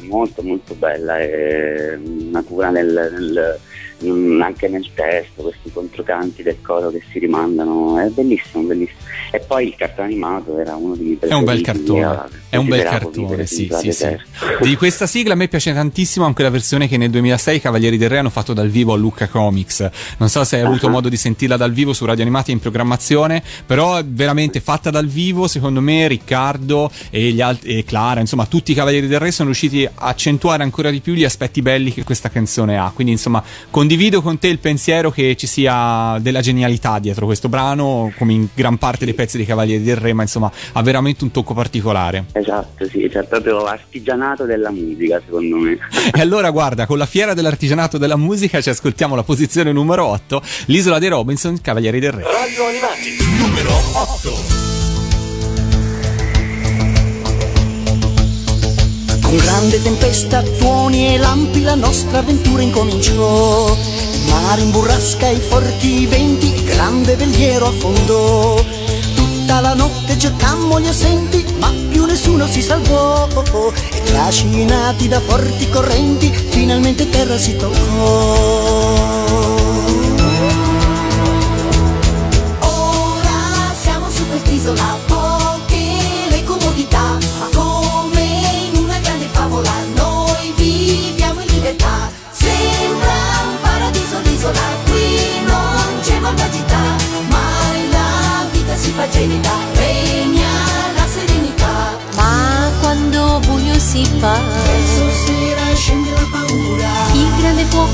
molto 0.08 0.42
molto 0.42 0.74
bella 0.74 1.20
e 1.20 2.00
una 2.02 2.42
cura 2.42 2.70
nel, 2.70 3.12
nel 3.12 3.60
Mm, 4.02 4.40
anche 4.40 4.66
nel 4.68 4.88
testo, 4.94 5.42
questi 5.42 5.70
controcanti 5.70 6.42
del 6.42 6.56
coro 6.62 6.90
che 6.90 7.02
si 7.12 7.18
rimandano, 7.18 7.98
è 7.98 8.08
bellissimo, 8.08 8.62
bellissimo. 8.62 8.98
E 9.30 9.40
poi 9.40 9.66
il 9.66 9.74
cartone 9.76 10.06
animato 10.08 10.58
era 10.58 10.74
uno 10.74 10.94
dei 10.94 11.18
È 11.20 11.34
un 11.34 11.44
bel 11.44 11.60
cartone, 11.60 12.22
è 12.48 12.56
un 12.56 12.66
bel 12.66 12.82
cartone, 12.82 13.46
sì, 13.46 13.70
sì, 13.70 13.92
sì. 13.92 14.16
Di 14.62 14.76
questa 14.76 15.06
sigla 15.06 15.34
a 15.34 15.36
me 15.36 15.48
piace 15.48 15.74
tantissimo 15.74 16.24
anche 16.24 16.42
la 16.42 16.48
versione 16.48 16.88
che 16.88 16.96
nel 16.96 17.10
2006 17.10 17.56
i 17.56 17.60
Cavalieri 17.60 17.98
del 17.98 18.08
Re 18.08 18.18
hanno 18.18 18.30
fatto 18.30 18.54
dal 18.54 18.70
vivo 18.70 18.94
a 18.94 18.96
Lucca 18.96 19.28
Comics. 19.28 19.90
Non 20.16 20.30
so 20.30 20.44
se 20.44 20.56
hai 20.56 20.62
avuto 20.62 20.86
uh-huh. 20.86 20.92
modo 20.92 21.08
di 21.10 21.18
sentirla 21.18 21.58
dal 21.58 21.72
vivo 21.72 21.92
su 21.92 22.06
Radio 22.06 22.22
Animati 22.22 22.52
in 22.52 22.58
programmazione, 22.58 23.42
però 23.66 23.96
è 23.96 24.04
veramente 24.04 24.60
fatta 24.60 24.88
dal 24.88 25.06
vivo, 25.06 25.46
secondo 25.46 25.82
me 25.82 26.08
Riccardo 26.08 26.90
e, 27.10 27.32
gli 27.32 27.42
alt- 27.42 27.66
e 27.66 27.84
Clara, 27.84 28.20
insomma 28.20 28.46
tutti 28.46 28.72
i 28.72 28.74
Cavalieri 28.74 29.06
del 29.06 29.20
Re 29.20 29.30
sono 29.30 29.48
riusciti 29.50 29.84
a 29.84 29.92
accentuare 30.06 30.62
ancora 30.62 30.90
di 30.90 31.00
più 31.00 31.12
gli 31.12 31.24
aspetti 31.24 31.60
belli 31.60 31.92
che 31.92 32.02
questa 32.02 32.30
canzone 32.30 32.78
ha. 32.78 32.90
Quindi 32.94 33.12
insomma, 33.12 33.42
con 33.70 33.88
condivido 33.90 34.22
con 34.22 34.38
te 34.38 34.46
il 34.46 34.60
pensiero 34.60 35.10
che 35.10 35.34
ci 35.34 35.48
sia 35.48 36.16
della 36.20 36.40
genialità 36.40 37.00
dietro 37.00 37.26
questo 37.26 37.48
brano, 37.48 38.12
come 38.16 38.34
in 38.34 38.46
gran 38.54 38.78
parte 38.78 39.04
dei 39.04 39.14
pezzi 39.14 39.36
dei 39.36 39.44
Cavalieri 39.44 39.82
del 39.82 39.96
Re, 39.96 40.12
ma 40.12 40.22
insomma 40.22 40.48
ha 40.74 40.80
veramente 40.80 41.24
un 41.24 41.32
tocco 41.32 41.54
particolare. 41.54 42.26
Esatto, 42.30 42.86
sì, 42.86 43.08
c'è 43.10 43.24
proprio 43.24 43.64
artigianato 43.64 44.44
della 44.44 44.70
musica, 44.70 45.20
secondo 45.24 45.56
me. 45.56 45.76
e 46.14 46.20
allora 46.20 46.50
guarda, 46.50 46.86
con 46.86 46.98
la 46.98 47.06
fiera 47.06 47.34
dell'artigianato 47.34 47.98
della 47.98 48.16
musica 48.16 48.60
ci 48.60 48.70
ascoltiamo 48.70 49.16
la 49.16 49.24
posizione 49.24 49.72
numero 49.72 50.04
8, 50.06 50.40
l'isola 50.66 51.00
dei 51.00 51.08
Robinson, 51.08 51.60
Cavalieri 51.60 51.98
del 51.98 52.12
Re. 52.12 52.22
Radio 52.22 52.66
Animati, 52.66 53.16
numero 53.40 53.72
8. 53.72 54.69
Con 59.30 59.38
grande 59.38 59.80
tempesta, 59.80 60.42
tuoni 60.42 61.14
e 61.14 61.18
lampi 61.18 61.62
la 61.62 61.76
nostra 61.76 62.18
avventura 62.18 62.62
incominciò. 62.62 63.76
Mare 64.26 64.60
in 64.60 64.72
burrasca, 64.72 65.28
i 65.28 65.38
forti 65.38 66.04
venti, 66.06 66.52
il 66.52 66.64
grande 66.64 67.14
veliero 67.14 67.68
affondò. 67.68 68.60
Tutta 69.14 69.60
la 69.60 69.74
notte 69.74 70.18
cercammo 70.18 70.80
gli 70.80 70.88
assenti, 70.88 71.46
ma 71.60 71.72
più 71.90 72.06
nessuno 72.06 72.48
si 72.48 72.60
salvò. 72.60 73.28
E 73.92 74.02
trascinati 74.02 75.06
da 75.06 75.20
forti 75.20 75.68
correnti, 75.68 76.32
finalmente 76.32 77.08
terra 77.08 77.38
si 77.38 77.54
toccò. 77.54 78.34
Ora 82.62 83.74
siamo 83.80 84.10
su 84.10 84.26
quest'isola, 84.28 84.89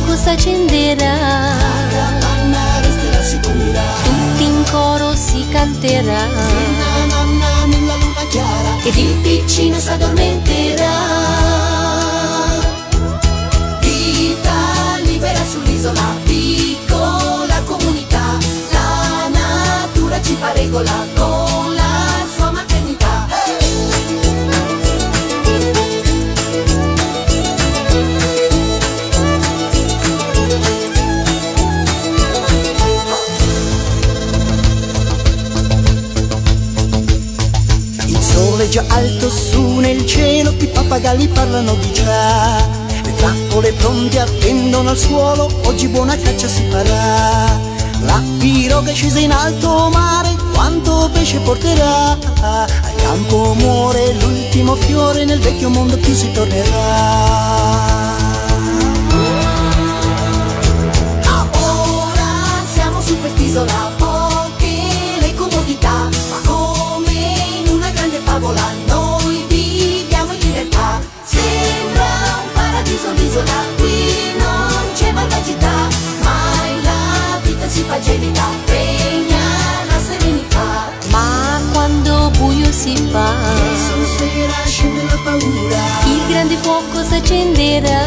fuoco 0.06 0.16
s'accenderà, 0.16 1.52
tutti 4.04 4.44
in 4.44 4.64
coro 4.70 5.14
si 5.14 5.44
canterà. 5.50 6.26
Nella 7.66 7.96
luna 7.96 8.24
chiara, 8.30 8.76
ed 8.84 8.96
il 8.96 9.14
piccino 9.16 9.78
s'addormenterà. 9.78 10.94
Vita 13.80 14.98
libera 15.02 15.44
sull'isola, 15.44 16.14
piccola 16.22 17.60
comunità, 17.64 18.38
la 18.70 19.28
natura 19.28 20.22
ci 20.22 20.36
fa 20.38 20.52
regola 20.52 21.06
già 38.76 38.84
alto 38.88 39.30
su 39.30 39.76
nel 39.76 40.04
cielo, 40.04 40.52
i 40.58 40.66
pappagalli 40.66 41.28
parlano 41.28 41.74
di 41.76 41.92
già. 41.94 42.56
Le 43.02 43.14
trappole 43.14 43.72
pronte 43.72 44.20
attendono 44.20 44.90
al 44.90 44.98
suolo, 44.98 45.48
oggi 45.64 45.88
buona 45.88 46.14
caccia 46.14 46.46
si 46.46 46.62
farà. 46.68 47.58
La 48.00 48.22
piroga 48.36 48.90
è 48.90 48.94
scesa 48.94 49.18
in 49.18 49.32
alto 49.32 49.88
mare, 49.90 50.36
quanto 50.52 51.08
pesce 51.10 51.38
porterà? 51.38 52.18
Al 52.42 52.94
campo 52.96 53.54
muore 53.54 54.12
l'ultimo 54.20 54.74
fiore, 54.74 55.24
nel 55.24 55.40
vecchio 55.40 55.70
mondo 55.70 55.96
più 55.96 56.12
si 56.12 56.30
tornerà. 56.32 56.74
Ora 61.62 62.62
siamo 62.74 63.00
su 63.00 63.18
quest'isola, 63.20 63.85
l'isola, 73.36 73.64
qui 73.76 74.34
non 74.38 74.92
c'è 74.94 75.12
malvagità, 75.12 75.88
mai 76.22 76.82
la 76.82 77.38
vita 77.42 77.68
si 77.68 77.82
fa 77.82 77.98
gelida, 78.00 78.44
regna 78.66 79.38
la 79.88 79.98
serenità. 79.98 80.90
Ma 81.10 81.60
quando 81.72 82.30
buio 82.38 82.72
si 82.72 82.96
fa, 83.10 83.34
Verso 83.54 84.06
sera 84.16 84.64
scende 84.64 85.02
la 85.02 85.18
paura, 85.24 85.84
il 86.04 86.26
grande 86.28 86.56
fuoco 86.56 87.02
s'accenderà, 87.02 88.06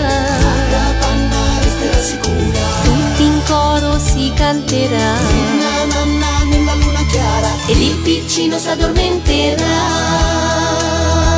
la 0.72 0.94
panna 1.00 1.38
resterà 1.62 2.02
sicura. 2.02 2.60
tutti 2.84 3.24
in 3.24 3.42
coro 3.46 4.00
si 4.00 4.32
canterà. 4.36 5.14
La 5.60 5.86
nonna 5.94 6.44
nella 6.46 6.74
luna 6.76 7.06
chiara, 7.08 7.50
ed 7.68 7.80
il 7.80 7.96
piccino 7.98 8.58
s'addormenterà. 8.58 9.78
Ora 11.12 11.29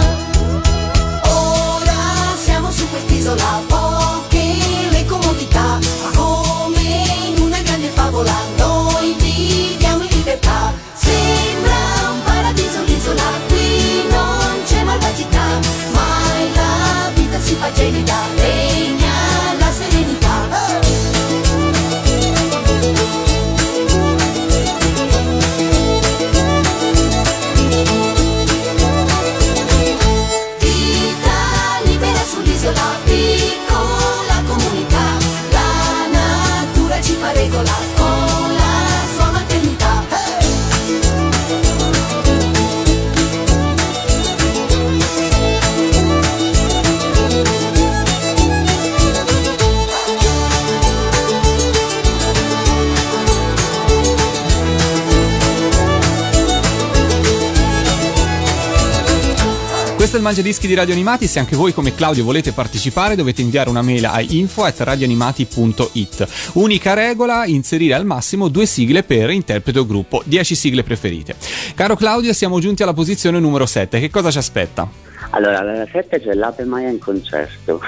Questo 60.11 60.27
è 60.27 60.29
il 60.29 60.35
Mangia 60.35 60.49
Dischi 60.49 60.67
di 60.67 60.73
Radio 60.73 60.93
Animati. 60.93 61.25
Se 61.25 61.39
anche 61.39 61.55
voi, 61.55 61.71
come 61.71 61.95
Claudio, 61.95 62.25
volete 62.25 62.51
partecipare, 62.51 63.15
dovete 63.15 63.41
inviare 63.41 63.69
una 63.69 63.81
mail 63.81 64.03
a 64.03 64.19
info.radioanimati.it. 64.19 66.27
Unica 66.55 66.93
regola: 66.93 67.45
inserire 67.45 67.93
al 67.93 68.03
massimo 68.03 68.49
due 68.49 68.65
sigle 68.65 69.03
per 69.03 69.29
interprete 69.29 69.79
o 69.79 69.85
gruppo, 69.85 70.21
10 70.25 70.53
sigle 70.53 70.83
preferite. 70.83 71.35
Caro 71.75 71.95
Claudio, 71.95 72.33
siamo 72.33 72.59
giunti 72.59 72.83
alla 72.83 72.91
posizione 72.91 73.39
numero 73.39 73.65
7. 73.65 74.01
Che 74.01 74.09
cosa 74.09 74.31
ci 74.31 74.39
aspetta? 74.39 74.85
Allora, 75.29 75.59
alla 75.59 75.87
7 75.89 76.19
c'è 76.19 76.33
l'Ape 76.33 76.65
Maia 76.65 76.89
in 76.89 76.99
concerto. 76.99 77.79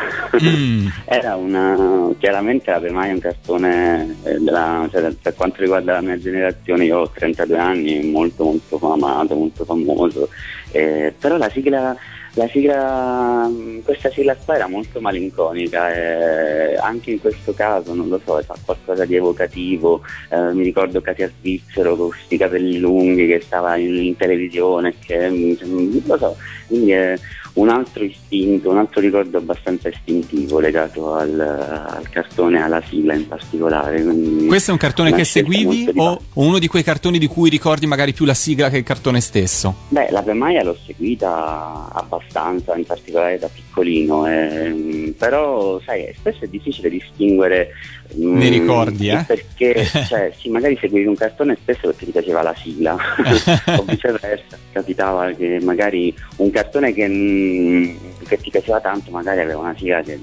Mm. 0.42 0.88
Era 1.04 1.36
una. 1.36 2.10
chiaramente 2.20 2.72
l'Ape 2.72 2.92
Maia 2.92 3.12
è 3.12 3.16
un 3.16 3.20
cartone 3.20 4.16
eh, 4.24 4.40
della- 4.40 4.88
cioè, 4.90 5.14
per 5.22 5.36
quanto 5.36 5.60
riguarda 5.60 5.92
la 5.94 6.02
mia 6.02 6.18
generazione, 6.18 6.86
io 6.86 7.00
ho 7.00 7.10
32 7.10 7.58
anni, 7.58 8.02
molto 8.10 8.46
molto 8.46 8.94
amato, 8.94 9.36
molto 9.36 9.66
famoso. 9.66 10.30
Eh, 10.74 11.14
però 11.18 11.38
la 11.38 11.50
sigla. 11.50 11.96
La 12.36 12.48
sigla, 12.48 13.48
mh, 13.48 13.84
questa 13.84 14.10
sigla 14.10 14.36
qua 14.36 14.56
era 14.56 14.68
molto 14.68 15.00
malinconica 15.00 15.94
e 15.94 16.76
anche 16.78 17.12
in 17.12 17.22
questo 17.22 17.54
caso, 17.54 17.94
non 17.94 18.10
lo 18.10 18.20
so, 18.26 18.42
fa 18.42 18.56
qualcosa 18.66 19.06
di 19.06 19.16
evocativo, 19.16 20.02
eh, 20.30 20.52
mi 20.52 20.64
ricordo 20.64 21.00
Katia 21.00 21.30
Svizzero 21.30 21.96
con 21.96 22.08
questi 22.08 22.38
capelli 22.38 22.80
lunghi 22.80 23.28
che 23.28 23.40
stava 23.40 23.76
in, 23.76 23.94
in 23.94 24.18
televisione, 24.18 24.96
che 24.98 25.30
mh, 25.30 25.58
non 25.62 26.02
lo 26.06 26.18
so, 26.18 26.36
quindi 26.66 26.92
è 26.94 27.16
un 27.54 27.70
altro 27.70 28.04
istinto, 28.04 28.72
un 28.72 28.78
altro 28.78 29.00
ricordo 29.00 29.38
abbastanza 29.38 29.90
istintivo 29.90 30.60
legato 30.60 31.14
al, 31.14 31.40
al 31.40 32.10
cartone, 32.10 32.62
alla 32.62 32.82
sigla 32.88 33.14
in 33.14 33.28
particolare. 33.28 34.02
quindi 34.02 34.48
Questo 34.48 34.72
è 34.72 34.74
un 34.74 34.80
cartone 34.80 35.14
che 35.14 35.24
seguivi 35.24 35.92
o 35.96 36.20
uno 36.34 36.58
di 36.58 36.68
quei 36.68 36.84
cartoni 36.84 37.20
di 37.20 37.28
cui 37.28 37.50
ricordi 37.50 37.86
magari 37.86 38.14
più 38.14 38.26
la 38.26 38.34
sigla 38.34 38.70
che 38.70 38.78
il 38.78 38.84
cartone 38.84 39.22
stesso? 39.22 39.76
Beh, 39.90 40.10
la 40.10 40.24
Pemaia 40.24 40.64
l'ho 40.64 40.78
seguita 40.84 41.90
abbastanza, 41.94 42.76
in 42.76 42.86
particolare 42.86 43.38
da 43.38 43.50
piccolino, 43.54 44.26
ehm, 44.26 45.14
però 45.18 45.80
sai, 45.86 46.12
spesso 46.18 46.46
è 46.46 46.48
difficile 46.48 46.90
distinguere 46.90 47.70
Ne 48.16 48.50
ricordi, 48.50 49.10
eh? 49.10 49.24
Perché, 49.26 49.86
cioè, 50.08 50.32
sì, 50.38 50.50
magari 50.50 50.78
seguivi 50.80 51.08
un 51.08 51.16
cartone 51.16 51.58
spesso 51.60 51.88
perché 51.88 52.06
ti 52.06 52.12
piaceva 52.12 52.42
la 52.42 52.56
sigla, 52.56 52.96
o 53.78 53.84
viceversa, 53.84 54.58
capitava 54.72 55.32
che 55.32 55.60
magari 55.62 56.14
un 56.38 56.52
cartone 56.52 56.94
che, 56.94 57.08
mm, 57.08 57.96
che 58.28 58.38
ti 58.38 58.50
piaceva 58.50 58.80
tanto 58.80 59.12
magari 59.12 59.42
aveva 59.42 59.60
una 59.60 59.76
sigla 59.78 60.02
che 60.02 60.20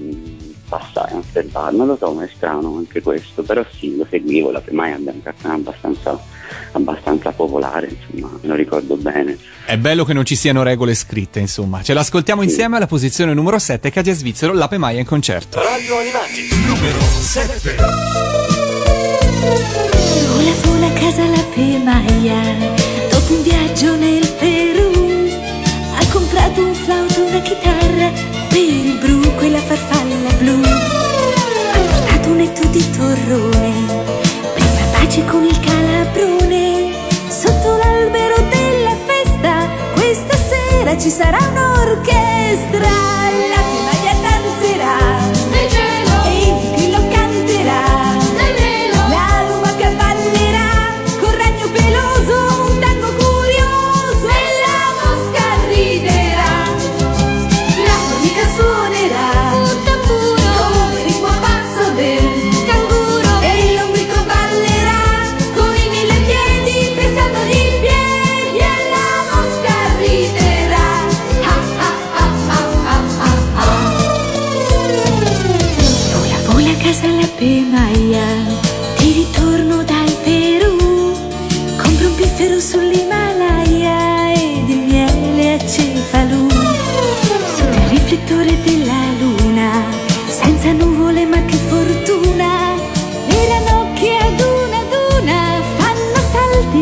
mm, 0.75 0.79
passava 0.79 1.09
inosservata, 1.11 1.75
non 1.75 1.87
lo 1.87 1.97
so, 1.97 2.11
ma 2.13 2.23
è 2.23 2.29
strano 2.33 2.77
anche 2.77 3.01
questo, 3.01 3.43
però 3.43 3.65
sì, 3.77 3.97
lo 3.97 4.05
seguivo, 4.09 4.51
la 4.51 4.61
Pemaia 4.61 4.95
è 4.95 5.21
cartone 5.21 5.53
abbastanza, 5.55 6.19
abbastanza 6.71 7.31
popolare, 7.31 7.89
insomma, 7.89 8.31
me 8.41 8.47
lo 8.47 8.55
ricordo 8.55 8.95
bene. 8.95 9.37
È 9.65 9.77
bello 9.77 10.05
che 10.05 10.13
non 10.13 10.25
ci 10.25 10.35
siano 10.35 10.63
regole 10.63 10.93
scritte, 10.95 11.39
insomma. 11.39 11.81
Ce 11.81 11.93
l'ascoltiamo 11.93 12.41
insieme 12.41 12.77
alla 12.77 12.87
posizione 12.87 13.33
numero 13.33 13.59
7, 13.59 13.89
Katia 13.89 14.13
Svizzero, 14.13 14.53
l'Ape 14.53 14.77
Maia 14.77 14.99
in 14.99 15.05
concerto. 15.05 15.61
Radio 15.61 15.97
Animati, 15.97 16.47
numero 16.65 16.99
7. 16.99 17.75
Vola 20.33 20.51
vola 20.63 20.87
a 20.87 20.91
casa 20.91 21.25
la 21.25 21.43
Pemaia 21.53 22.41
Dopo 23.09 23.33
un 23.33 23.43
viaggio 23.43 23.95
nel 23.95 24.27
Perù 24.37 24.91
Ha 25.95 26.05
comprato 26.11 26.65
un 26.65 26.73
flauto, 26.73 27.23
una 27.25 27.41
chitarra 27.41 28.30
Per 28.51 28.59
il 28.59 28.97
bru, 28.97 29.33
quella 29.35 29.59
farfalla 29.59 30.29
blu. 30.37 30.59
Ha 30.61 31.79
portato 31.89 32.29
un 32.31 32.39
etto 32.41 32.67
di 32.67 32.89
torrone 32.91 33.71
Per 34.53 34.63
far 34.63 34.89
pace 34.91 35.23
con 35.23 35.45
il 35.45 35.57
calabrone. 35.61 36.91
Sotto 37.29 37.77
l'albero 37.77 38.35
della 38.49 38.95
festa 39.05 39.69
Questa 39.93 40.35
sera 40.35 40.97
ci 40.97 41.09
sarà 41.09 41.39
un'orchestra 41.49 43.30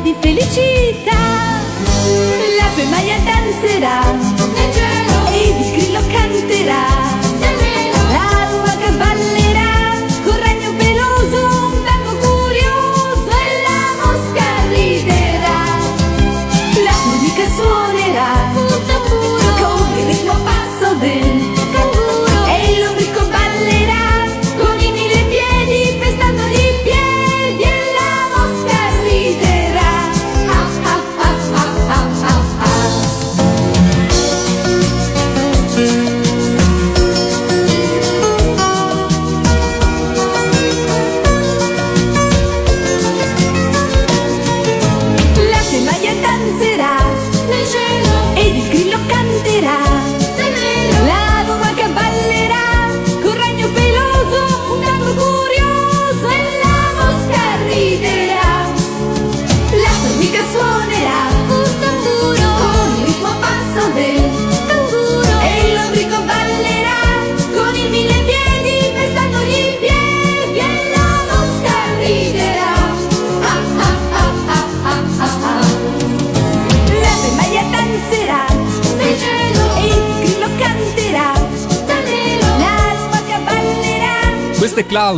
di 0.01 0.15
felicità. 0.19 1.61
La 2.57 2.69
Pemaia 2.75 3.17
danzerà 3.19 4.28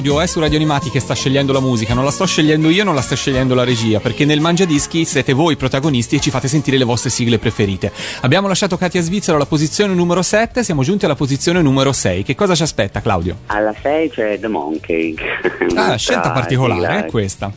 Questo 0.01 0.19
è 0.19 0.25
su 0.25 0.39
Radio 0.39 0.57
Animati 0.57 0.89
che 0.89 0.99
sta 0.99 1.13
scegliendo 1.13 1.53
la 1.53 1.59
musica. 1.59 1.93
Non 1.93 2.03
la 2.03 2.09
sto 2.09 2.25
scegliendo 2.25 2.69
io, 2.69 2.83
non 2.83 2.95
la 2.95 3.01
sta 3.01 3.15
scegliendo 3.15 3.53
la 3.53 3.63
regia, 3.63 3.99
perché 3.99 4.25
nel 4.25 4.39
Mangia 4.39 4.65
Dischi 4.65 5.05
siete 5.05 5.31
voi 5.31 5.53
i 5.53 5.55
protagonisti 5.57 6.15
e 6.15 6.19
ci 6.19 6.31
fate 6.31 6.47
sentire 6.47 6.75
le 6.77 6.85
vostre 6.85 7.11
sigle 7.11 7.37
preferite. 7.37 7.91
Abbiamo 8.21 8.47
lasciato 8.47 8.77
Katia 8.77 8.99
Svizzero 8.99 9.37
alla 9.37 9.45
posizione 9.45 9.93
numero 9.93 10.23
7, 10.23 10.63
siamo 10.63 10.81
giunti 10.81 11.05
alla 11.05 11.13
posizione 11.13 11.61
numero 11.61 11.93
6. 11.93 12.23
Che 12.23 12.33
cosa 12.33 12.55
ci 12.55 12.63
aspetta, 12.63 12.99
Claudio? 12.99 13.41
Alla 13.45 13.75
6 13.79 14.09
c'è 14.09 14.39
The 14.39 14.47
Monkey. 14.47 15.15
Ah, 15.75 15.95
scelta 15.95 16.31
particolare, 16.31 17.05
è 17.05 17.09
questa. 17.09 17.53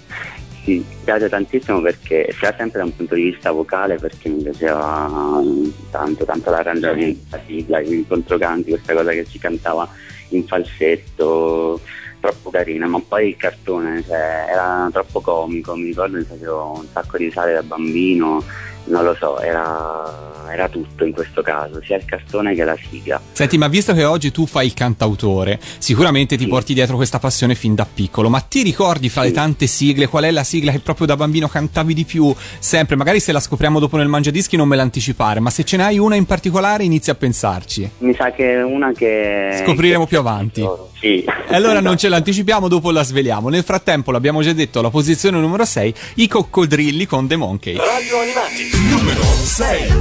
Sì, 0.64 0.76
mi 0.76 0.84
piace 1.02 1.30
tantissimo 1.30 1.80
perché 1.80 2.28
sia 2.38 2.54
sempre 2.56 2.80
da 2.80 2.84
un 2.84 2.94
punto 2.94 3.14
di 3.14 3.22
vista 3.22 3.52
vocale 3.52 3.96
perché 3.96 4.28
mi 4.28 4.42
piaceva 4.42 5.42
tanto, 5.90 6.24
tanto 6.24 6.50
l'arrangiamento, 6.50 7.24
la 7.30 7.40
sigla, 7.46 7.80
i 7.80 8.04
controcanti, 8.06 8.70
questa 8.70 8.92
cosa 8.92 9.12
che 9.12 9.24
si 9.24 9.38
cantava 9.38 9.88
in 10.28 10.46
falsetto, 10.46 11.80
troppo 12.24 12.48
carina, 12.48 12.86
ma 12.86 13.02
poi 13.06 13.28
il 13.28 13.36
cartone 13.36 14.02
cioè, 14.02 14.46
era 14.48 14.88
troppo 14.90 15.20
comico, 15.20 15.76
mi 15.76 15.88
ricordo 15.88 16.16
mi 16.16 16.24
facevo 16.24 16.72
un 16.78 16.86
sacco 16.90 17.18
di 17.18 17.30
sale 17.30 17.52
da 17.52 17.62
bambino, 17.62 18.42
non 18.86 19.04
lo 19.04 19.14
so, 19.18 19.38
era, 19.40 20.50
era 20.52 20.68
tutto 20.68 21.04
in 21.04 21.12
questo 21.12 21.42
caso, 21.42 21.80
sia 21.84 21.96
il 21.96 22.04
cartone 22.04 22.54
che 22.54 22.64
la 22.64 22.76
sigla. 22.90 23.20
Senti, 23.32 23.56
ma 23.58 23.68
visto 23.68 23.92
che 23.94 24.04
oggi 24.04 24.30
tu 24.30 24.46
fai 24.46 24.66
il 24.66 24.74
cantautore, 24.74 25.58
sicuramente 25.78 26.36
ti 26.36 26.44
Sì. 26.44 26.48
porti 26.50 26.74
dietro 26.74 26.96
questa 26.96 27.18
passione 27.18 27.54
fin 27.54 27.74
da 27.74 27.86
piccolo, 27.92 28.28
ma 28.28 28.40
ti 28.40 28.62
ricordi 28.62 29.08
fra 29.08 29.22
le 29.22 29.28
Sì. 29.28 29.34
tante 29.34 29.66
sigle 29.66 30.06
qual 30.08 30.24
è 30.24 30.30
la 30.30 30.44
sigla 30.44 30.70
che 30.72 30.80
proprio 30.80 31.06
da 31.06 31.16
bambino 31.16 31.48
cantavi 31.48 31.94
di 31.94 32.04
più? 32.04 32.34
Sempre, 32.58 32.96
magari 32.96 33.20
se 33.20 33.32
la 33.32 33.40
scopriamo 33.40 33.78
dopo 33.78 33.96
nel 33.96 34.08
Mangiadischi 34.08 34.56
non 34.56 34.68
me 34.68 34.76
l'anticipare, 34.76 35.40
ma 35.40 35.50
se 35.50 35.64
ce 35.64 35.76
n'hai 35.76 35.98
una 35.98 36.16
in 36.16 36.26
particolare 36.26 36.84
inizia 36.84 37.12
a 37.14 37.16
pensarci. 37.16 37.90
Mi 37.98 38.14
sa 38.14 38.30
che 38.32 38.54
è 38.54 38.62
una 38.62 38.92
che... 38.92 39.62
Scopriremo 39.64 40.06
più 40.06 40.18
avanti. 40.18 40.66
Sì. 41.00 41.22
E 41.24 41.54
allora 41.54 41.80
non 41.80 41.96
ce 41.98 42.08
l'anticipiamo, 42.08 42.68
dopo 42.68 42.90
la 42.90 43.02
sveliamo. 43.02 43.48
Nel 43.48 43.62
frattempo, 43.62 44.10
l'abbiamo 44.10 44.42
già 44.42 44.52
detto, 44.52 44.78
alla 44.78 44.90
posizione 44.90 45.38
numero 45.38 45.64
6, 45.64 45.94
i 46.16 46.28
coccodrilli 46.28 47.06
con 47.06 47.26
The 47.26 47.36
Monkey. 47.36 47.76
Radio 47.76 48.20
Animati 48.20 48.73
numero 48.82 49.22
6 49.22 49.92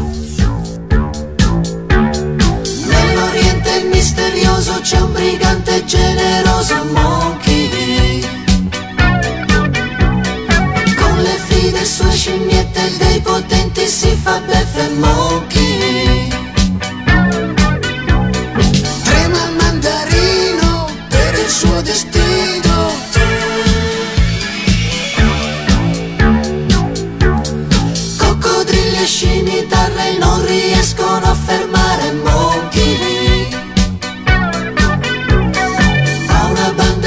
Nell'Oriente 2.88 3.84
misterioso 3.92 4.80
c'è 4.82 5.00
un 5.00 5.12
brigante 5.12 5.84
generoso 5.86 6.76
Monkey 6.92 8.22
Con 10.96 11.22
le 11.22 11.38
fide 11.48 11.86
sue 11.86 12.12
scimmiette 12.12 12.98
dei 12.98 13.20
potenti 13.22 13.88
si 13.88 14.18
fa 14.22 14.40
beffe 14.40 14.90
Monkey 14.98 16.28
Trema 19.04 19.44
il 19.48 19.56
mandarino 19.58 20.88
per 21.10 21.34
il 21.40 21.50
suo 21.50 21.82
destino 21.82 22.23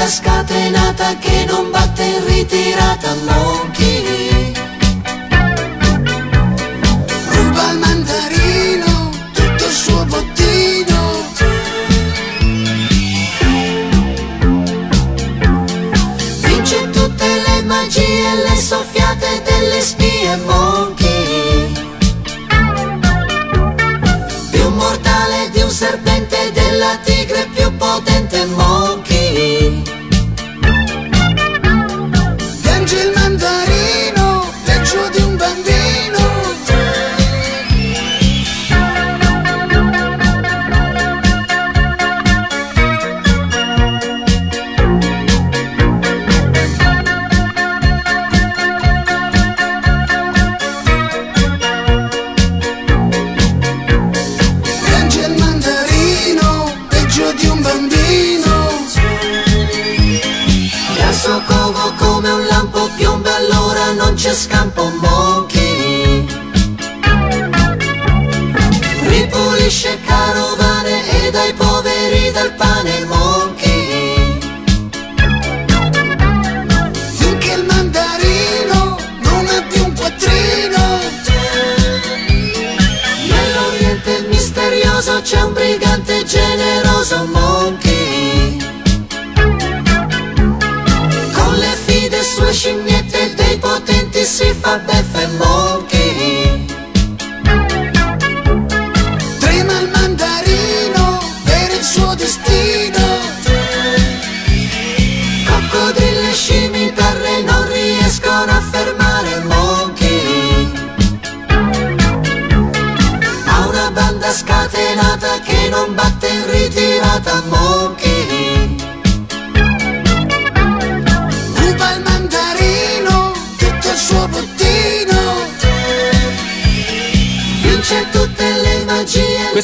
scatenata 0.07 1.17
che 1.17 1.45
non 1.47 1.69
batte 1.69 2.03
in 2.03 2.25
ritirata 2.25 3.13
Monkey 3.25 3.76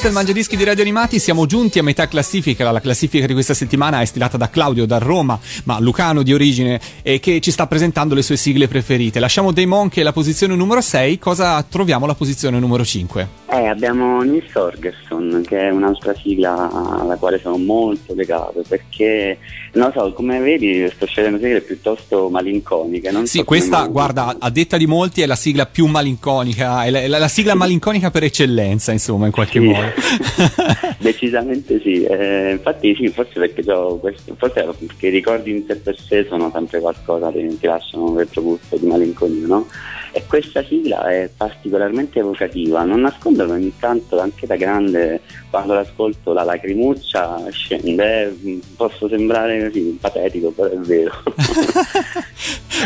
Questo 0.04 0.20
è 0.20 0.22
il 0.22 0.28
Mangiadischi 0.28 0.58
di 0.58 0.66
Radio 0.66 0.84
Animati, 0.84 1.18
siamo 1.18 1.46
giunti 1.46 1.80
a 1.80 1.84
metà 1.84 2.10
classifica, 2.10 2.70
la 2.74 2.82
classifica 2.82 3.26
di 3.26 3.32
questa 3.32 3.54
settimana 3.54 4.02
è 4.02 4.06
stilata 4.06 4.36
da 4.36 4.50
Claudio 4.50 4.86
da 4.86 4.98
Roma, 4.98 5.40
ma 5.64 5.80
lucano 5.80 6.24
di 6.24 6.34
origine 6.34 6.78
e 7.02 7.22
che 7.22 7.40
ci 7.40 7.52
sta 7.52 7.68
presentando 7.68 8.14
le 8.14 8.22
sue 8.22 8.36
sigle 8.36 8.68
preferite. 8.68 9.22
Lasciamo 9.22 9.54
dei 9.54 9.66
Monkey 9.66 10.02
alla 10.02 10.12
posizione 10.12 10.56
numero 10.56 10.82
6, 10.82 11.18
cosa 11.20 11.64
troviamo 11.64 12.04
alla 12.04 12.16
posizione 12.16 12.60
numero 12.60 12.84
5? 12.84 13.28
Eh, 13.50 13.68
abbiamo 13.68 14.22
Nils 14.24 14.50
Sorgerson, 14.52 15.42
che 15.48 15.58
è 15.58 15.70
un'altra 15.70 16.14
sigla 16.22 16.70
alla 17.00 17.16
quale 17.16 17.40
sono 17.40 17.56
molto 17.58 18.14
legato, 18.14 18.62
perché, 18.68 19.38
non 19.74 19.92
so, 19.96 20.12
come 20.12 20.40
vedi 20.40 20.86
sto 20.94 21.06
scegliendo 21.06 21.38
sigle 21.38 21.62
piuttosto 21.62 22.28
malinconiche. 22.30 23.10
Non 23.12 23.26
Sì, 23.26 23.38
so 23.38 23.44
questa, 23.46 23.86
guarda, 23.86 24.36
a 24.40 24.50
detta 24.50 24.76
di 24.76 24.86
molti 24.88 25.22
è 25.22 25.28
la 25.28 25.36
sigla 25.38 25.66
più 25.66 25.86
malinconica, 25.86 26.84
è 26.84 26.90
la, 26.90 27.08
la- 27.08 27.20
la 27.20 27.28
sigla 27.30 27.54
malinconica 27.54 28.12
per 28.12 28.24
eccellenza, 28.24 28.92
insomma, 28.92 29.28
in 29.28 29.32
qualche 29.32 29.60
Sì. 29.62 29.66
modo. 29.66 29.93
Decisamente 31.00 31.80
sì, 31.82 32.04
eh, 32.04 32.52
infatti 32.52 32.96
sì, 32.96 33.08
forse 33.10 33.40
perché 33.40 33.64
questo, 33.64 34.36
forse 34.38 34.64
perché 34.64 35.08
i 35.08 35.12
ricordi 35.12 35.52
in 35.52 35.66
sé 35.66 35.76
per 35.78 35.98
sé 35.98 36.26
sono 36.28 36.50
sempre 36.52 36.80
qualcosa 36.80 37.32
che 37.32 37.58
ti 37.60 37.66
lasciano 37.66 38.10
un 38.10 38.18
retrogusto 38.18 38.78
di 38.78 38.86
malinconia, 38.88 39.48
no? 39.48 39.68
E 40.16 40.26
questa 40.28 40.64
sigla 40.64 41.10
è 41.10 41.28
particolarmente 41.36 42.20
evocativa, 42.20 42.84
non 42.84 43.02
nascondo 43.02 43.48
che 43.48 43.52
ogni 43.52 43.74
tanto 43.80 44.20
anche 44.20 44.46
da 44.46 44.56
grande 44.56 45.22
quando 45.50 45.74
l'ascolto 45.74 46.34
la 46.34 46.44
lacrimuccia 46.44 47.46
scende, 47.50 48.38
posso 48.76 49.08
sembrare 49.10 49.66
così 49.66 49.98
patetico, 50.00 50.52
però 50.52 50.70
è 50.70 50.78
vero. 50.78 51.24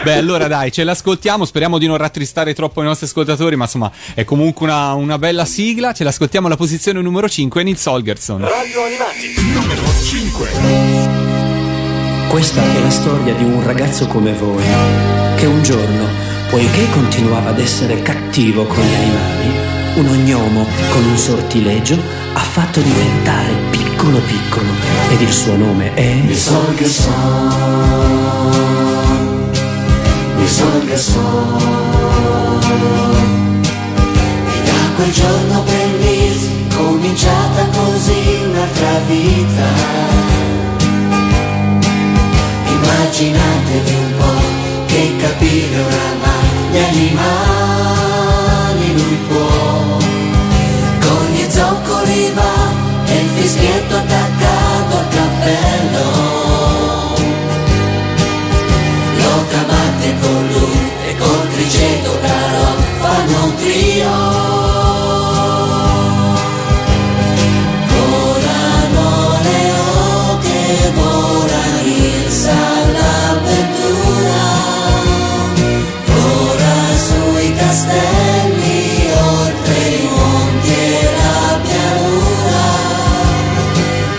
Beh, 0.03 0.13
allora 0.13 0.47
dai, 0.47 0.71
ce 0.71 0.85
l'ascoltiamo, 0.85 1.43
speriamo 1.43 1.77
di 1.77 1.85
non 1.85 1.97
rattristare 1.97 2.53
troppo 2.53 2.81
i 2.81 2.85
nostri 2.85 3.07
ascoltatori, 3.07 3.57
ma 3.57 3.65
insomma, 3.65 3.91
è 4.13 4.23
comunque 4.23 4.65
una, 4.65 4.93
una 4.93 5.17
bella 5.17 5.43
sigla, 5.43 5.91
ce 5.91 6.05
l'ascoltiamo 6.05 6.47
alla 6.47 6.55
posizione 6.55 7.01
numero 7.01 7.27
5, 7.27 7.61
Nils 7.61 7.85
Holgersson. 7.85 8.39
Radio 8.39 8.83
Animati 8.83 9.33
numero 9.53 9.81
5 10.01 10.47
Questa 12.29 12.63
è 12.63 12.81
la 12.81 12.89
storia 12.89 13.33
di 13.33 13.43
un 13.43 13.65
ragazzo 13.65 14.07
come 14.07 14.31
voi, 14.31 14.63
che 15.35 15.45
un 15.45 15.61
giorno, 15.61 16.26
poiché 16.49 16.89
continuava 16.91 17.49
ad 17.49 17.59
essere 17.59 18.01
cattivo 18.01 18.65
con 18.65 18.83
gli 18.83 18.93
animali, 18.93 19.75
un 19.95 20.07
ognomo 20.07 20.65
con 20.91 21.03
un 21.03 21.17
sortilegio 21.17 21.97
ha 22.33 22.39
fatto 22.39 22.79
diventare 22.79 23.53
piccolo 23.71 24.19
piccolo. 24.19 24.69
Ed 25.09 25.21
il 25.21 25.31
suo 25.31 25.55
nome 25.55 25.93
è... 25.93 26.21
Da 34.63 34.95
quel 34.95 35.11
giorno 35.11 35.63
per 35.63 35.87
Liz 35.99 36.47
cominciata 36.75 37.65
così 37.75 38.39
un'altra 38.45 38.99
vita. 39.07 39.67
Immaginatevi 42.69 43.95
un 43.95 44.06
che 44.97 45.15
capire 45.17 45.79
oramai 45.79 46.49
gli 46.71 46.77
animali 46.77 47.17
lui 48.93 49.17
può. 49.27 49.97
Con 51.05 51.25
gli 51.33 51.45
zoccoli 51.49 52.31
va 52.33 52.55
e 53.05 53.15
il 53.19 53.29
fischietto 53.29 53.95
attaccato 53.95 54.97
al 54.97 55.07
cappello. 55.09 56.05
Lo 59.21 59.45
chiamate 59.49 60.15
con 60.19 60.47
lui 60.47 60.91
e 61.09 61.17
col 61.17 61.47
criceto 61.53 62.19
caro 62.19 62.75
fanno 62.99 63.43
un 63.43 63.55
trio. 63.55 64.76
Castelli, 77.77 79.11
oltre 79.13 79.77
i 79.77 80.09
monti 80.09 80.73
e 80.73 81.09
la 81.19 81.59
pianura, 81.61 82.65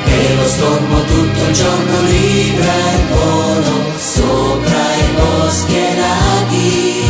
e 0.04 0.34
lo 0.36 0.46
stormo 0.46 0.98
tutto 1.04 1.44
il 1.44 1.52
giorno 1.52 2.00
libera 2.02 2.72
il 2.94 3.04
volo 3.10 3.74
sopra 3.98 4.82
i 4.94 5.08
boschi 5.16 5.76
e 5.76 5.96
laghi, 5.96 7.02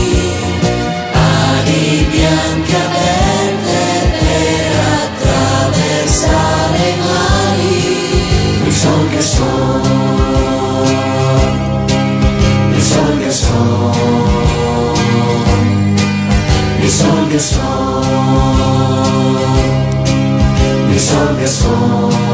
ali 1.13 2.07
bianche 2.11 2.77
aperte 2.77 3.81
per 4.19 4.71
attraversare 5.05 6.79
i 6.89 6.99
mari, 7.11 7.77
il 8.65 8.73
sol 8.73 9.09
che 9.11 9.21
son, 9.21 9.58
son, 17.39 17.61
il 20.91 20.99
sol 20.99 21.37
che 21.39 21.47
son 21.47 22.28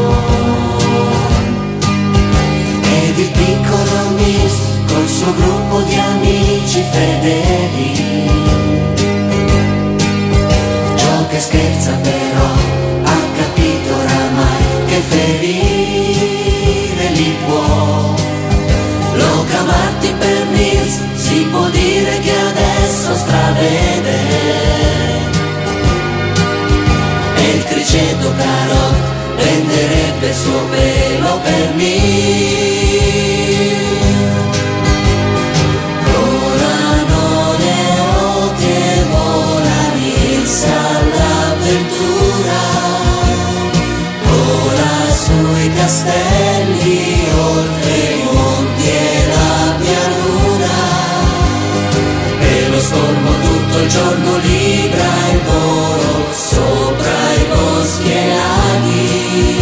sopra 56.35 57.33
i 57.39 57.45
boschi 57.49 58.11
e 58.11 58.27
laghi, 58.27 59.57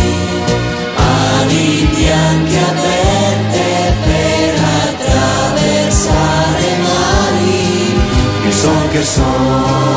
ali 0.97 1.89
bianche 1.95 2.59
aperte 2.59 3.95
per 4.05 4.55
attraversare 4.89 6.69
mari, 6.89 7.95
il 8.47 8.53
son 8.53 8.89
che 8.91 9.03
son, 9.03 9.92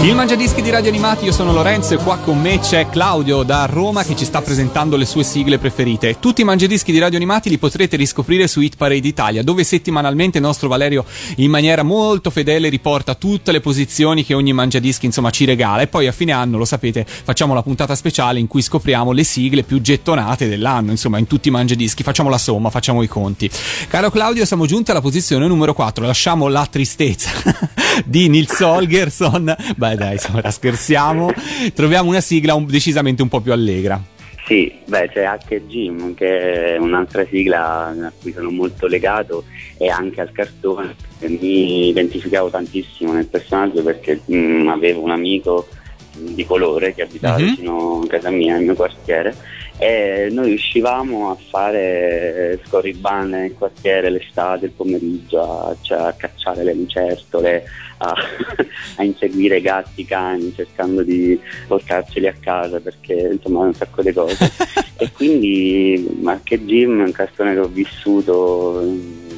Il 0.00 0.14
Mangiadischi 0.14 0.62
di 0.62 0.70
Radio 0.70 0.90
Animati, 0.90 1.24
io 1.24 1.32
sono 1.32 1.52
Lorenzo 1.52 1.92
e 1.92 1.96
qua 1.96 2.18
con 2.18 2.40
me 2.40 2.60
c'è 2.60 2.88
Claudio 2.88 3.42
da 3.42 3.66
Roma 3.66 4.04
che 4.04 4.14
ci 4.14 4.24
sta 4.24 4.40
presentando 4.40 4.96
le 4.96 5.04
sue 5.04 5.24
sigle 5.24 5.58
preferite. 5.58 6.20
Tutti 6.20 6.42
i 6.42 6.44
Mangiadischi 6.44 6.92
di 6.92 7.00
Radio 7.00 7.16
Animati 7.16 7.50
li 7.50 7.58
potrete 7.58 7.96
riscoprire 7.96 8.46
su 8.46 8.60
Hit 8.60 8.76
Parade 8.76 9.08
Italia, 9.08 9.42
dove 9.42 9.64
settimanalmente 9.64 10.38
il 10.38 10.44
nostro 10.44 10.68
Valerio 10.68 11.04
in 11.38 11.50
maniera 11.50 11.82
molto 11.82 12.30
fedele 12.30 12.68
riporta 12.68 13.16
tutte 13.16 13.50
le 13.50 13.58
posizioni 13.58 14.24
che 14.24 14.34
ogni 14.34 14.52
Mangiadischi 14.52 15.04
insomma 15.04 15.30
ci 15.30 15.44
regala 15.44 15.82
e 15.82 15.88
poi 15.88 16.06
a 16.06 16.12
fine 16.12 16.30
anno, 16.30 16.58
lo 16.58 16.64
sapete, 16.64 17.04
facciamo 17.04 17.52
la 17.52 17.62
puntata 17.62 17.96
speciale 17.96 18.38
in 18.38 18.46
cui 18.46 18.62
scopriamo 18.62 19.10
le 19.10 19.24
sigle 19.24 19.64
più 19.64 19.80
gettonate 19.80 20.48
dell'anno, 20.48 20.92
insomma 20.92 21.18
in 21.18 21.26
tutti 21.26 21.48
i 21.48 21.50
Mangiadischi, 21.50 22.04
facciamo 22.04 22.30
la 22.30 22.38
somma, 22.38 22.70
facciamo 22.70 23.02
i 23.02 23.08
conti. 23.08 23.50
Caro 23.88 24.10
Claudio, 24.10 24.46
siamo 24.46 24.64
giunti 24.64 24.92
alla 24.92 25.00
posizione 25.00 25.48
numero 25.48 25.74
4, 25.74 26.06
lasciamo 26.06 26.46
la 26.46 26.66
tristezza 26.70 27.30
di 28.06 28.28
Nils 28.28 28.60
Holgersson. 28.60 29.56
Beh, 29.88 29.96
dai, 29.96 30.12
insomma, 30.14 30.50
scherziamo. 30.50 31.30
Troviamo 31.74 32.08
una 32.10 32.20
sigla 32.20 32.54
un- 32.54 32.66
decisamente 32.66 33.22
un 33.22 33.28
po' 33.28 33.40
più 33.40 33.52
allegra. 33.52 34.00
Sì, 34.46 34.72
beh, 34.86 35.10
c'è 35.12 35.24
Hack 35.24 35.66
Jim, 35.66 36.14
che 36.14 36.74
è 36.74 36.78
un'altra 36.78 37.26
sigla 37.28 37.88
a 37.88 38.12
cui 38.20 38.32
sono 38.32 38.50
molto 38.50 38.86
legato 38.86 39.44
e 39.76 39.88
anche 39.90 40.22
al 40.22 40.32
cartone. 40.32 40.94
Mi 41.20 41.88
identificavo 41.88 42.48
tantissimo 42.48 43.12
nel 43.12 43.26
personaggio 43.26 43.82
perché 43.82 44.20
mm, 44.32 44.68
avevo 44.68 45.02
un 45.02 45.10
amico 45.10 45.68
di 46.16 46.46
colore 46.46 46.94
che 46.94 47.02
abitava 47.02 47.38
Mhm. 47.38 47.44
vicino 47.44 48.00
a 48.02 48.06
casa 48.06 48.30
mia, 48.30 48.54
nel 48.54 48.64
mio 48.64 48.74
quartiere, 48.74 49.36
e 49.78 50.28
noi 50.32 50.54
uscivamo 50.54 51.30
a 51.30 51.36
fare 51.36 52.60
scorribande 52.66 53.38
nel 53.38 53.54
quartiere 53.54 54.10
l'estate, 54.10 54.66
il 54.66 54.72
pomeriggio, 54.72 55.40
a, 55.40 55.76
cioè, 55.80 55.98
a 55.98 56.12
cacciare 56.14 56.64
le 56.64 56.74
lucertole, 56.74 57.64
a, 57.98 58.12
a 58.96 59.02
inseguire 59.04 59.60
gatti, 59.60 60.04
cani, 60.04 60.52
cercando 60.52 61.02
di 61.04 61.40
portarceli 61.68 62.26
a 62.26 62.34
casa 62.40 62.80
perché 62.80 63.14
insomma 63.32 63.60
un 63.60 63.74
sacco 63.74 64.02
di 64.02 64.12
cose. 64.12 64.50
e 64.98 65.12
quindi 65.12 66.16
Mark 66.22 66.50
e 66.50 66.64
Jim 66.64 67.00
è 67.00 67.04
un 67.04 67.12
cartone 67.12 67.54
che 67.54 67.60
ho 67.60 67.68
vissuto, 67.68 68.84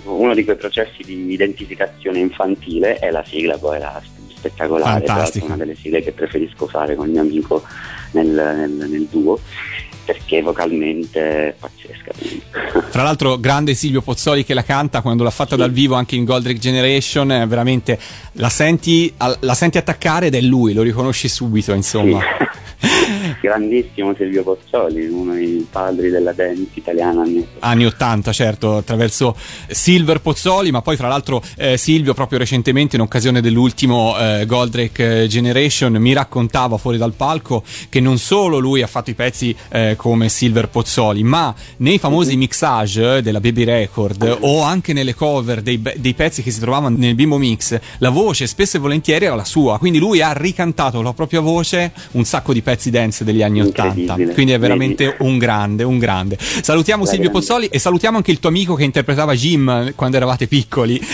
uno 0.05 0.35
di 0.35 0.45
quei 0.45 0.57
processi 0.57 1.03
di 1.05 1.33
identificazione 1.33 2.19
infantile 2.19 2.99
e 2.99 3.11
la 3.11 3.23
sigla 3.25 3.59
poi 3.59 3.77
era 3.77 4.01
spettacolare, 4.41 5.05
Fantastico. 5.05 5.47
una 5.47 5.57
delle 5.57 5.75
sigle 5.75 6.01
che 6.01 6.13
preferisco 6.13 6.67
fare 6.67 6.95
con 6.95 7.07
il 7.07 7.13
mio 7.13 7.21
amico 7.21 7.63
nel, 8.13 8.27
nel- 8.27 8.89
nel 8.89 9.07
duo 9.11 9.39
perché 10.11 10.43
vocalmente 10.43 11.21
è 11.21 11.55
pazzesca. 11.57 12.89
Tra 12.91 13.05
l'altro, 13.05 13.39
grande 13.39 13.75
Silvio 13.75 14.03
Pozzoli 14.03 14.45
che 14.45 14.55
la 14.55 14.65
canta 14.65 15.03
quando 15.03 15.23
l'ha 15.23 15.31
fatta 15.31 15.55
dal 15.55 15.71
vivo 15.71 15.95
anche 15.95 16.17
in 16.17 16.25
Goldrick 16.25 16.59
Generation. 16.59 17.45
Veramente 17.47 17.97
la 18.33 18.49
senti, 18.49 19.13
la 19.17 19.55
senti 19.55 19.79
attaccare 19.79 20.27
ed 20.27 20.35
è 20.35 20.41
lui, 20.41 20.73
lo 20.73 20.83
riconosci 20.83 21.29
subito, 21.29 21.73
insomma. 21.73 22.19
Grandissimo 23.41 24.15
Silvio 24.15 24.43
Pozzoli, 24.43 25.07
uno 25.07 25.35
dei 25.35 25.67
padri 25.71 26.11
della 26.11 26.33
dance 26.33 26.71
italiana. 26.75 27.23
anni 27.23 27.47
Anni 27.61 27.87
80, 27.87 28.33
certo, 28.33 28.77
attraverso 28.77 29.37
Silver 29.69 30.21
Pozzoli, 30.21 30.71
ma 30.71 30.83
poi 30.83 30.97
fra 30.97 31.09
l'altro 31.09 31.43
eh, 31.57 31.77
Silvio 31.77 32.15
proprio 32.15 32.39
recentemente 32.39 32.97
in 32.97 33.03
occasione 33.03 33.41
dell'ultimo 33.41 34.17
eh, 34.19 34.45
Goldrake 34.47 35.23
eh, 35.23 35.27
Generation 35.27 35.95
mi 35.95 36.13
raccontava 36.13 36.77
fuori 36.77 36.99
dal 36.99 37.13
palco 37.13 37.63
che 37.89 38.01
non 38.01 38.19
solo 38.19 38.59
lui 38.59 38.83
ha 38.83 38.87
fatto 38.87 39.11
i 39.11 39.15
pezzi 39.15 39.55
eh, 39.71 39.95
come 39.97 40.29
Silver 40.29 40.69
Pozzoli, 40.69 41.23
ma 41.23 41.55
nei 41.79 41.99
famosi 41.99 42.37
mixage 42.37 43.17
eh, 43.17 43.23
della 43.23 43.41
Baby 43.41 43.65
Record 43.65 44.39
o 44.41 44.63
anche 44.63 44.93
nelle 44.93 45.15
cover 45.15 45.63
dei, 45.63 45.81
dei 45.97 46.15
pezzi 46.15 46.43
che 46.43 46.51
si 46.51 46.61
trovavano 46.61 46.97
nel 46.97 47.15
Bimbo 47.15 47.39
Mix, 47.39 47.79
la 47.99 48.11
voce 48.11 48.47
spesso 48.47 48.77
e 48.77 48.81
volentieri 48.81 49.25
era 49.25 49.35
la 49.35 49.45
sua, 49.45 49.79
quindi 49.79 49.99
lui 49.99 50.21
ha 50.21 50.33
ricantato 50.33 51.03
la 51.03 51.13
propria 51.13 51.41
voce 51.41 51.93
un 52.13 52.25
sacco 52.25 52.53
di 52.53 52.63
pezzi 52.63 52.91
dance 52.91 53.20
Degli 53.25 53.43
anni 53.43 53.61
Ottanta. 53.61 54.15
Quindi 54.15 54.33
è 54.33 54.35
Vedi? 54.35 54.57
veramente 54.59 55.17
un 55.21 55.39
grande, 55.39 55.85
un 55.85 55.99
grande. 55.99 56.37
Salutiamo 56.41 57.05
La 57.05 57.09
Silvio 57.11 57.31
grande. 57.31 57.47
Pozzoli 57.47 57.67
e 57.71 57.79
salutiamo 57.79 58.17
anche 58.17 58.31
il 58.31 58.39
tuo 58.41 58.49
amico 58.49 58.75
che 58.75 58.85
interpretava 58.85 59.35
Jim 59.35 59.93
quando 59.95 60.17
eravate 60.17 60.47
piccoli. 60.47 61.01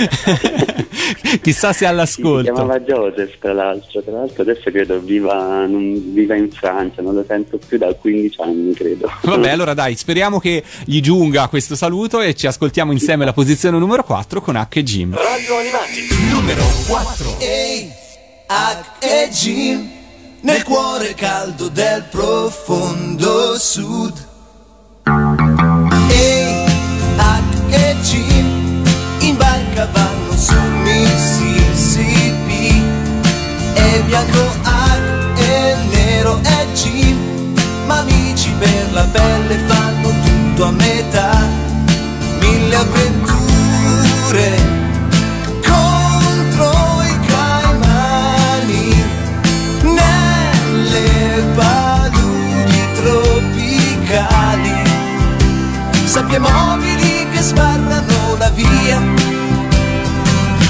Chissà 1.43 1.73
se 1.73 1.73
è 1.73 1.73
Sì, 1.73 1.79
si 1.79 1.85
all'ascolto. 1.85 2.53
chiamava 2.53 2.81
Joseph 2.81 3.39
tra 3.39 3.53
l'altro, 3.53 4.03
tra 4.03 4.13
l'altro 4.13 4.43
adesso 4.43 4.71
credo 4.71 4.99
viva, 5.01 5.67
non- 5.67 6.13
viva 6.13 6.35
in 6.35 6.51
Francia, 6.51 7.03
non 7.03 7.15
lo 7.15 7.25
sento 7.27 7.59
più 7.65 7.79
da 7.79 7.93
15 7.95 8.41
anni 8.43 8.73
credo. 8.75 9.11
Vabbè, 9.23 9.51
allora 9.51 9.75
dai, 9.75 9.95
speriamo 9.97 10.39
che 10.41 10.63
gli 10.85 11.01
giunga 11.01 11.47
questo 11.49 11.75
saluto 11.77 12.21
e 12.21 12.35
ci 12.35 12.47
ascoltiamo 12.47 12.93
insieme 12.93 13.25
la 13.25 13.33
posizione 13.33 13.79
numero 13.79 14.03
4 14.05 14.41
con 14.41 14.57
H 14.57 14.67
e 14.79 14.83
Jim. 14.83 15.15
Radio 15.15 15.57
Animati, 15.59 16.33
numero 16.33 16.63
4. 16.89 17.37
Ehi, 17.41 17.89
H 18.47 18.85
e 19.01 19.29
Jim, 19.31 19.91
nel 20.47 20.63
cuore 20.63 21.13
caldo 21.15 21.69
del 21.69 22.05
profondo 22.09 23.59
sud. 23.59 24.15
H 25.03 25.11
e 27.71 27.97
Jim, 28.03 28.85
in 29.19 29.37
barca 29.37 29.89
vanno 29.91 30.37
su 30.37 30.55
Mississippi. 30.85 32.81
E 33.75 34.03
bianco 34.07 34.55
H 34.63 35.41
e 35.41 35.75
nero 35.91 36.39
è 36.41 36.67
Jim, 36.75 37.53
ma 37.87 37.99
amici 37.99 38.51
per 38.57 38.93
la 38.93 39.05
pelle 39.11 39.59
fanno 39.67 40.11
tutto 40.25 40.65
a 40.65 40.71
metà. 40.71 41.45
Mille 42.39 42.77
avventure 42.77 43.36
sabbie 56.37 56.39
mobili 56.39 57.27
che 57.31 57.41
sbarrano 57.41 58.37
la 58.39 58.51
via. 58.51 59.01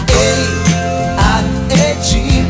Ehi, 0.07 0.47
H 1.17 1.45
e 1.69 1.97
G 2.01 2.45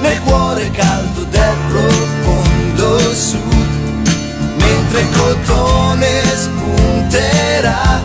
nel 0.00 0.20
cuore 0.20 0.70
caldo 0.70 1.24
del 1.24 1.56
profondo 1.68 3.14
sud 3.14 4.08
mentre 4.56 5.06
cotone 5.10 6.22
spunterà 6.36 8.00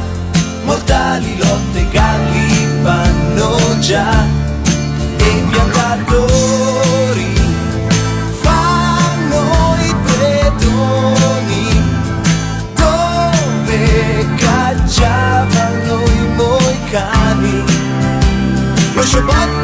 mortali 0.64 1.38
lotte 1.38 1.88
galli 1.92 2.68
fanno 2.84 3.80
già 3.80 4.19
Shabbat 19.20 19.59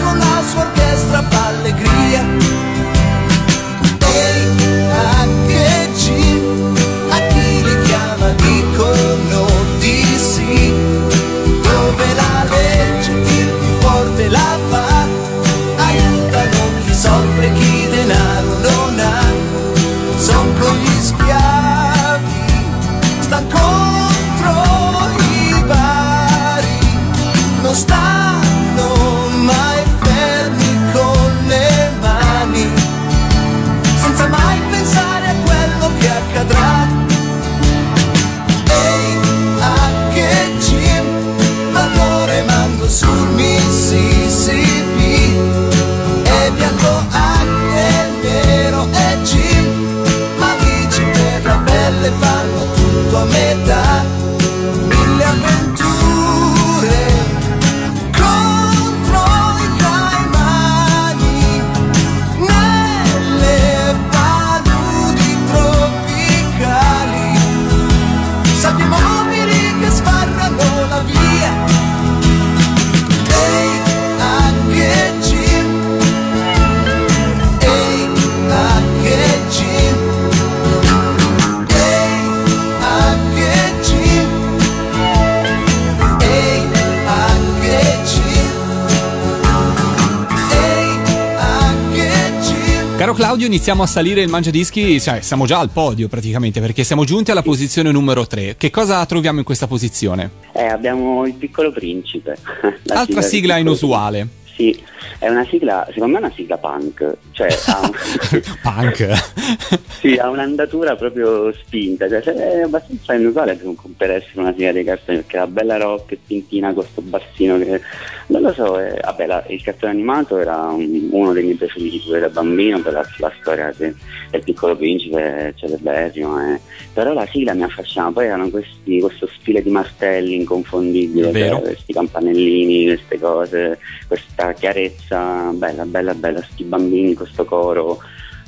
Claudio, 93.45 93.47
iniziamo 93.47 93.83
a 93.83 93.87
salire 93.87 94.21
il 94.21 94.29
mangiadischi, 94.29 94.99
cioè 94.99 95.21
siamo 95.21 95.45
già 95.45 95.59
al 95.59 95.69
podio 95.69 96.07
praticamente 96.07 96.59
perché 96.59 96.83
siamo 96.83 97.03
giunti 97.03 97.31
alla 97.31 97.41
posizione 97.43 97.91
numero 97.91 98.25
3. 98.25 98.55
Che 98.57 98.69
cosa 98.71 99.05
troviamo 99.05 99.39
in 99.39 99.45
questa 99.45 99.67
posizione? 99.67 100.31
Eh, 100.53 100.65
abbiamo 100.65 101.25
il 101.25 101.33
piccolo 101.33 101.71
principe. 101.71 102.37
Altra 102.89 103.21
sigla 103.21 103.55
Piccolo 103.55 103.69
inusuale. 103.69 104.27
Sì, 104.55 104.81
è 105.19 105.27
una 105.27 105.45
sigla, 105.45 105.85
secondo 105.91 106.13
me 106.13 106.21
è 106.21 106.25
una 106.25 106.33
sigla 106.33 106.57
punk, 106.57 107.17
cioè 107.31 107.47
ha, 107.67 107.81
un- 107.81 107.91
Punk. 108.63 109.79
sì, 109.99 110.15
ha 110.15 110.29
un'andatura 110.29 110.95
proprio 110.95 111.53
spinta, 111.53 112.07
cioè 112.07 112.21
è 112.21 112.61
abbastanza 112.61 113.13
inusuale 113.13 113.55
per 113.55 113.73
per 113.97 114.11
essere 114.11 114.39
una 114.39 114.53
sigla 114.53 114.71
dei 114.71 114.85
cartoni, 114.85 115.17
perché 115.17 115.37
la 115.37 115.47
bella 115.47 115.77
rock 115.77 116.13
e 116.13 116.19
pintina 116.25 116.67
con 116.67 116.83
questo 116.83 117.01
bassino 117.01 117.57
che 117.57 117.81
non 118.27 118.41
lo 118.41 118.53
so, 118.53 118.79
eh, 118.79 118.99
vabbè, 119.03 119.25
la- 119.27 119.43
il 119.47 119.61
cartone 119.61 119.91
animato 119.91 120.37
era 120.37 120.61
un- 120.69 121.09
uno 121.11 121.31
dei 121.33 121.43
miei 121.43 121.55
preferiti 121.55 122.01
pure 122.05 122.19
da 122.19 122.29
bambino 122.29 122.79
per 122.81 122.93
la, 122.93 123.05
la 123.19 123.31
storia 123.39 123.73
de- 123.77 123.93
del 124.31 124.43
piccolo 124.43 124.75
principe 124.75 125.53
celeberrimo, 125.55 126.53
eh. 126.53 126.59
però 126.93 127.13
la 127.13 127.27
sigla 127.27 127.53
mi 127.53 127.63
affascinava, 127.63 128.11
poi 128.11 128.25
erano 128.25 128.49
questi, 128.49 128.99
questo 128.99 129.27
stile 129.39 129.61
di 129.61 129.69
martelli 129.69 130.35
inconfondibile, 130.35 131.31
cioè, 131.49 131.61
questi 131.61 131.93
campanellini, 131.93 132.85
queste 132.85 133.19
cose, 133.19 133.79
questa 134.07 134.53
chiarezza, 134.53 135.51
bella, 135.53 135.85
bella, 135.85 136.13
bella, 136.13 136.41
sti 136.41 136.63
bambini, 136.63 137.13
questo 137.13 137.45
coro, 137.45 137.99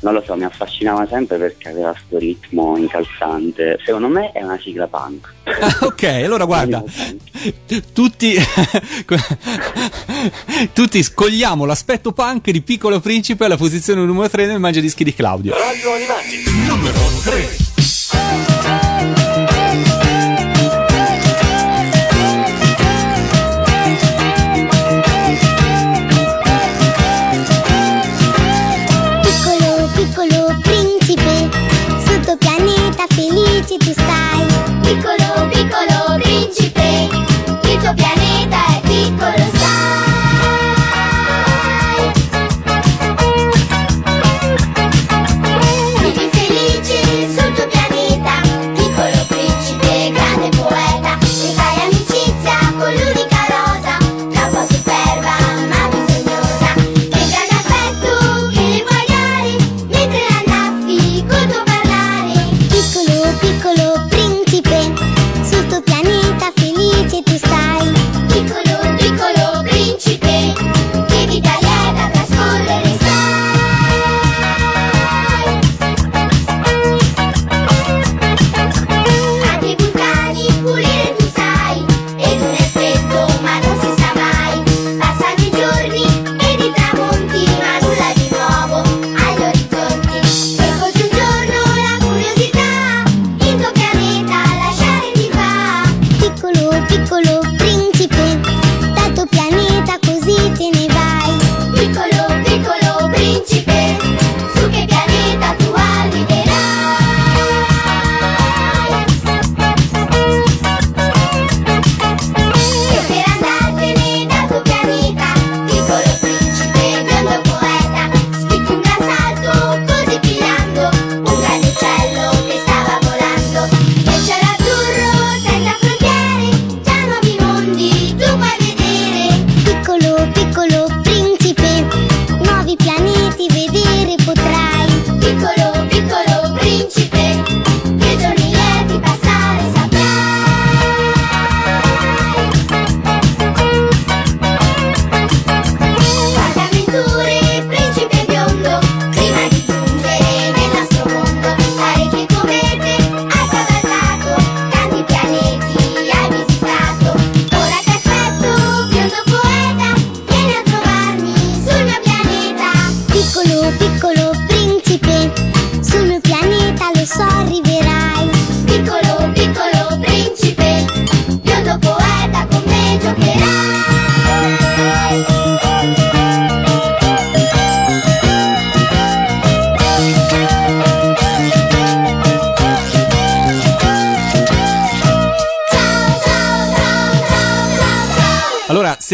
non 0.02 0.14
lo 0.14 0.22
so, 0.26 0.36
mi 0.36 0.44
affascinava 0.44 1.08
sempre 1.08 1.38
perché 1.38 1.70
aveva 1.70 1.92
questo 1.92 2.18
ritmo 2.18 2.78
incalzante, 2.78 3.80
secondo 3.84 4.08
me 4.08 4.32
è 4.32 4.44
una 4.44 4.60
sigla 4.60 4.88
punk. 4.88 5.34
Ah, 5.44 5.78
ok, 5.86 6.04
allora 6.04 6.46
guarda, 6.46 6.84
tutti, 7.94 8.36
tutti 10.74 11.04
scogliamo 11.04 11.66
l'aspetto 11.66 12.12
punk 12.12 12.52
di 12.52 12.62
Piccolo 12.62 13.00
Principe 13.00 13.46
alla 13.46 13.58
posizione 13.58 14.04
numero 14.04 14.30
3 14.30 14.46
nel 14.46 14.60
mangiadischi 14.60 15.04
di 15.04 15.14
Claudio. 15.14 15.56
Radio 15.58 15.94
Animati, 15.94 16.44
numero 16.68 17.00
3. 17.24 18.77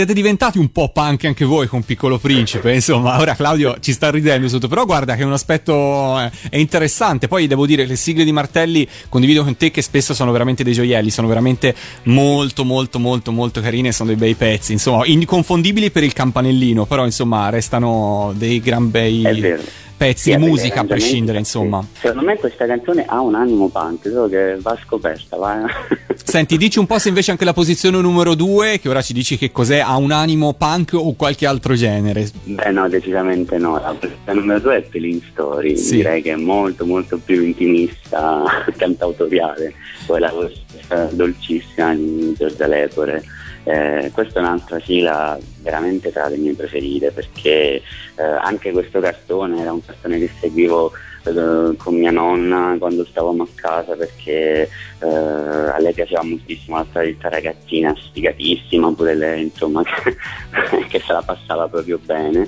Siete 0.04 0.14
diventati 0.14 0.58
un 0.58 0.70
po' 0.70 0.89
punk 0.89 1.24
anche 1.26 1.45
voi 1.45 1.68
con 1.68 1.84
Piccolo 1.84 2.18
Principe, 2.18 2.74
insomma, 2.74 3.20
ora 3.20 3.36
Claudio 3.36 3.78
ci 3.80 3.93
sta 3.93 4.12
ridendo 4.12 4.49
sotto, 4.49 4.68
però 4.68 4.86
guarda 4.86 5.16
che 5.16 5.22
è 5.22 5.26
un 5.26 5.32
aspetto 5.32 6.20
eh, 6.20 6.30
è 6.49 6.58
interessante. 6.58 7.30
Poi 7.30 7.47
devo 7.47 7.66
dire, 7.66 7.86
le 7.86 7.95
sigle 7.95 8.26
di 8.26 8.34
Martelli 8.34 8.86
condivido 9.08 9.43
con 9.43 9.56
te 9.56 9.72
che 9.72 9.82
spesso 9.82 10.14
sono 10.14 10.32
veramente 10.32 10.64
dei 10.64 10.74
gioielli, 10.74 11.10
sono 11.10 11.28
veramente 11.28 11.74
molto 12.04 12.66
molto 12.66 12.99
molto 12.99 13.32
molto 13.32 13.62
carine, 13.62 13.93
sono 13.93 14.10
dei 14.10 14.18
bei 14.18 14.36
pezzi, 14.36 14.74
insomma, 14.74 15.06
inconfondibili 15.06 15.89
per 15.89 16.04
il 16.04 16.12
campanellino, 16.12 16.86
però 16.86 17.06
insomma 17.06 17.49
restano 17.49 18.34
dei 18.36 18.60
gran 18.60 18.91
bei 18.91 19.24
È 19.24 19.36
vero. 19.36 19.64
Pezzi 19.96 20.24
Sì, 20.24 20.30
di 20.32 20.38
degli 20.38 20.50
musica 20.50 20.82
a 20.82 20.86
prescindere, 20.86 21.38
insomma. 21.38 21.86
Secondo 22.00 22.24
me 22.26 22.38
questa 22.38 22.66
canzone 22.66 23.06
ha 23.06 23.20
un 23.22 23.36
animo 23.36 23.70
punk, 23.70 24.08
solo 24.08 24.28
che 24.28 24.58
va 24.60 24.78
scoperta, 24.86 25.38
va. 25.38 25.62
Senti, 26.24 26.58
dici 26.58 26.80
un 26.80 26.86
po' 26.86 27.00
se 27.00 27.10
invece 27.10 27.32
anche 27.32 27.46
la 27.46 27.54
posizione 27.54 28.00
numero 28.00 28.34
due, 28.36 28.80
che 28.80 28.89
ora 28.89 29.02
ci 29.02 29.14
dici 29.14 29.38
che 29.38 29.52
cos'è, 29.52 29.80
ha 29.80 29.96
un 29.98 30.12
animo 30.12 30.54
punk 30.54 30.94
o 30.94 31.14
qualche 31.16 31.46
altro 31.46 31.74
genere? 31.76 32.30
Beh 32.44 32.72
no, 32.72 32.88
decisamente 32.89 33.58
no. 33.58 33.74
La 33.80 33.96
posizione 34.00 34.39
numero 34.39 34.60
due 34.60 34.78
è 34.78 34.82
Pelin 34.82 35.22
Story, 35.32 35.78
Sì. 35.78 35.98
direi 35.98 36.22
che 36.22 36.32
è 36.32 36.36
molto 36.36 36.86
molto 36.86 37.20
più 37.24 37.41
intimista, 37.44 38.44
cantautoriale. 38.78 39.74
Poi 40.06 40.20
la 40.20 40.32
voce 40.32 40.62
eh, 40.89 41.08
dolcissima 41.12 41.94
di 41.94 42.34
Giorgia 42.38 42.68
Lepore. 42.68 43.24
Eh, 43.66 44.11
questa 44.14 44.39
è 44.39 44.43
un'altra 44.43 44.80
sigla 44.82 45.38
veramente 45.61 46.11
tra 46.11 46.28
le 46.28 46.36
mie 46.36 46.53
preferite 46.53 47.11
perché 47.11 47.82
eh, 48.16 48.24
anche 48.24 48.72
questo 48.72 48.99
cartone 48.99 49.61
era 49.61 49.72
un 49.72 49.84
cartone 49.84 50.20
che 50.20 50.30
seguivo 50.41 50.91
eh, 51.24 51.76
con 51.78 51.95
mia 51.95 52.11
nonna 52.11 52.76
quando 52.78 53.05
stavamo 53.05 53.43
a 53.43 53.47
casa 53.55 53.95
perché 53.95 54.70
eh, 54.99 55.07
a 55.07 55.78
lei 55.80 55.93
piaceva 55.93 56.24
moltissimo 56.24 56.76
la 56.76 56.86
solita 56.91 57.30
ragazzina 57.30 57.95
sfigatissima 57.95 58.91
pure 58.93 59.16
lei 59.16 59.43
insomma 59.43 59.82
che, 59.84 60.18
che 60.89 60.99
se 60.99 61.14
la 61.14 61.22
passava 61.22 61.70
proprio 61.70 61.99
bene. 62.03 62.47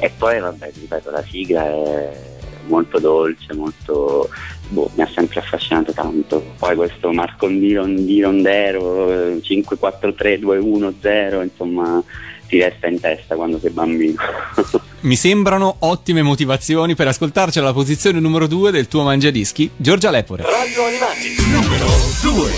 E 0.00 0.12
poi 0.16 0.38
vabbè 0.38 0.70
ripeto 0.72 1.10
la 1.10 1.24
sigla 1.24 1.64
è 1.64 2.36
molto 2.66 3.00
dolce 3.00 3.52
molto 3.54 4.28
boh, 4.68 4.90
mi 4.94 5.02
ha 5.02 5.10
sempre 5.12 5.40
affascinato 5.40 5.92
tanto. 5.92 6.54
Poi 6.58 6.76
questo 6.76 7.12
Marcondiro 7.12 7.84
di 7.86 8.20
Rondero 8.20 9.10
eh, 9.10 9.40
5432110 9.42 11.42
insomma 11.42 12.00
ti 12.48 12.60
resta 12.60 12.86
in 12.86 13.00
testa 13.00 13.34
quando 13.36 13.58
sei 13.58 13.70
bambino. 13.70 14.20
Mi 15.00 15.16
sembrano 15.16 15.76
ottime 15.80 16.22
motivazioni 16.22 16.94
per 16.94 17.08
ascoltarci 17.08 17.58
alla 17.60 17.72
posizione 17.72 18.20
numero 18.20 18.46
due 18.46 18.70
del 18.72 18.88
tuo 18.88 19.04
mangiadischi, 19.04 19.70
Giorgia 19.76 20.10
Lepore. 20.10 20.42
Radio 20.42 20.84
Animati. 20.84 21.34
Numero 21.52 21.86
2 22.22 22.50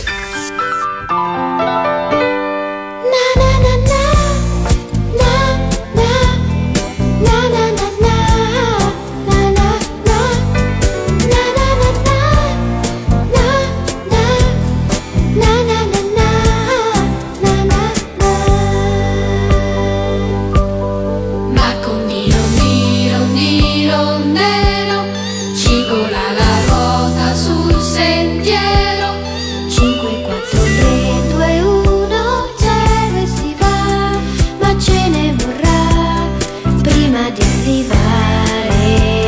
arrivare. 37.61 39.19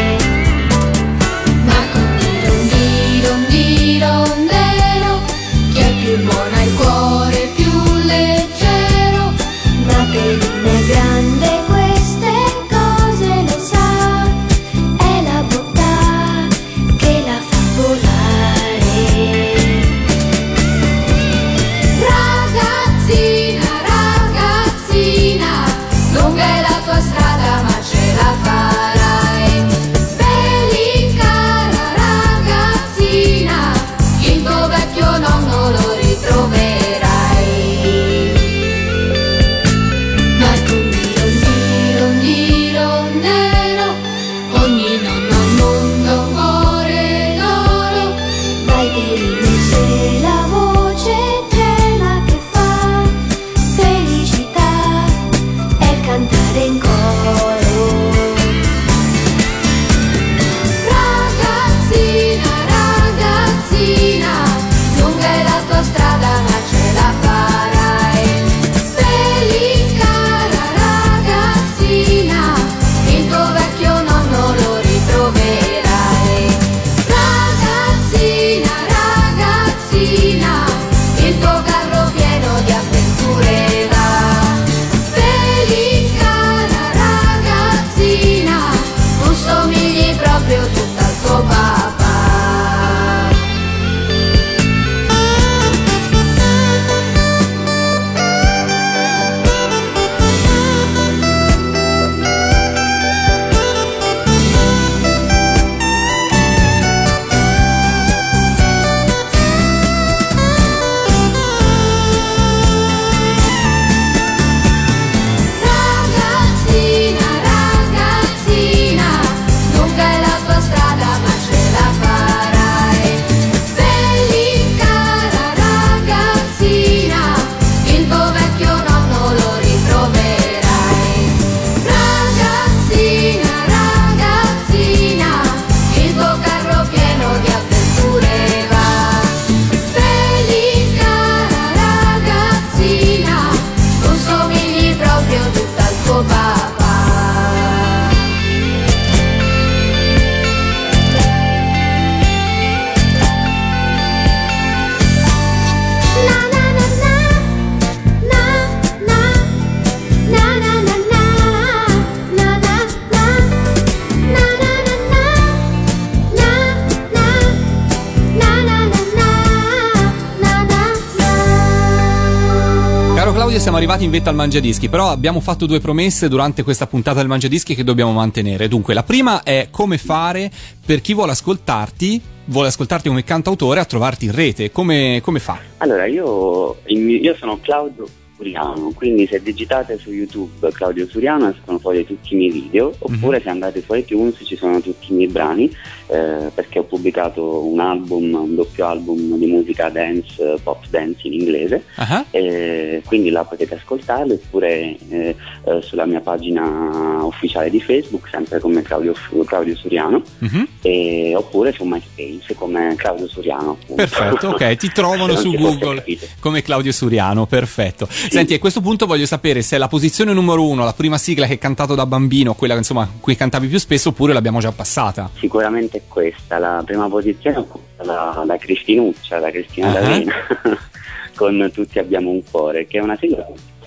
Vetta 174.23 174.31
al 174.31 174.37
Mangiadischi, 174.37 174.89
però 174.89 175.11
abbiamo 175.11 175.41
fatto 175.41 175.67
due 175.67 175.81
promesse 175.81 176.29
durante 176.29 176.63
questa 176.63 176.87
puntata 176.87 177.19
del 177.19 177.27
Mangiadischi 177.27 177.75
che 177.75 177.83
dobbiamo 177.83 178.13
mantenere. 178.13 178.69
Dunque, 178.69 178.95
la 178.95 179.03
prima 179.03 179.43
è 179.43 179.67
come 179.69 179.99
fare 179.99 180.49
per 180.87 181.01
chi 181.01 181.13
vuole 181.13 181.33
ascoltarti, 181.33 182.21
vuole 182.45 182.69
ascoltarti 182.69 183.09
come 183.09 183.25
cantautore 183.25 183.81
a 183.81 183.85
trovarti 183.85 184.27
in 184.27 184.33
rete. 184.33 184.71
Come, 184.71 185.19
come 185.25 185.41
fa? 185.41 185.59
Allora, 185.79 186.07
io, 186.07 186.77
io 186.87 187.35
sono 187.37 187.59
Claudio 187.61 188.07
Suriano, 188.43 188.93
quindi 188.95 189.27
se 189.27 189.41
digitate 189.41 189.99
su 189.99 190.11
YouTube 190.11 190.71
Claudio 190.73 191.07
Suriano 191.07 191.49
escono 191.49 191.79
fuori 191.79 192.05
tutti 192.05 192.35
i 192.35 192.37
miei 192.37 192.51
video, 192.51 192.93
oppure 192.99 193.41
se 193.41 193.49
andate 193.49 193.83
su 193.83 193.95
iTunes 193.95 194.37
ci 194.43 194.57
sono 194.57 194.81
tutti 194.81 195.13
i 195.13 195.15
miei 195.15 195.29
brani, 195.29 195.71
eh, 196.09 196.51
perché 196.53 196.81
ho 196.81 196.83
pubblicato 196.83 197.65
un 197.65 197.79
album, 197.79 198.35
un 198.35 198.55
doppio 198.57 198.87
album 198.87 199.39
di 199.39 199.47
musica 199.47 199.89
dance, 199.89 200.59
pop 200.63 200.85
dance 200.91 201.27
in 201.27 201.35
inglese, 201.35 201.85
Ah, 201.97 202.25
e 202.31 203.03
quindi 203.07 203.31
là 203.31 203.45
potete 203.45 203.77
ascoltarlo, 203.77 204.35
oppure 204.35 204.97
eh, 205.09 205.37
eh, 205.65 205.83
sulla 205.83 206.05
mia 206.05 206.21
pagina 206.21 207.23
ufficiale 207.23 207.71
di 207.71 207.81
Facebook, 207.81 208.29
sempre 208.29 208.59
come 208.59 208.83
Claudio, 208.83 209.15
Claudio 209.47 209.77
Suriano, 209.77 210.23
mhm. 210.39 210.67
e- 210.83 211.35
oppure 211.37 211.73
su 211.73 211.85
MySpace 211.85 212.55
come 212.55 212.95
Claudio 212.97 213.29
Suriano. 213.29 213.71
appunto. 213.81 213.95
Perfetto, 213.95 214.49
ok, 214.49 214.77
ti 214.77 214.91
trovano 214.93 215.37
su 215.37 215.53
Google 215.53 216.03
come 216.41 216.63
Claudio 216.63 216.93
Suriano, 216.93 217.47
perfetto. 217.47 218.09
Senti, 218.33 218.55
a 218.55 218.59
questo 218.59 218.81
punto 218.81 219.05
voglio 219.05 219.27
sapere 219.27 219.61
se 219.61 219.77
è 219.77 219.79
la 219.79 219.89
posizione 219.89 220.33
numero 220.33 220.67
uno, 220.67 220.85
la 220.85 220.95
prima 220.95 221.19
sigla 221.19 221.45
che 221.45 221.53
hai 221.53 221.59
cantato 221.59 221.95
da 221.95 222.07
bambino, 222.07 222.55
quella 222.55 222.75
insomma 222.75 223.07
cui 223.21 223.37
cantavi 223.37 223.67
più 223.67 223.79
spesso, 223.79 224.09
oppure 224.09 224.33
l'abbiamo 224.33 224.59
già 224.59 224.73
passata. 224.73 225.29
Sicuramente 225.39 225.99
è 225.99 226.03
questa, 226.09 226.57
la 226.57 226.83
prima 226.83 227.11
posizione 227.11 227.59
è 227.99 228.03
da, 228.03 228.43
da 228.47 228.57
Cristinuccia, 228.57 229.39
da 229.39 229.51
Cristina 229.51 229.91
Ah. 229.91 229.93
D'Avena, 229.93 230.33
con 231.37 231.71
Tutti 231.75 231.99
abbiamo 231.99 232.31
un 232.31 232.41
cuore, 232.51 232.87
che 232.87 232.99
è 232.99 233.03
una 233.03 233.19
sigla 233.21 233.47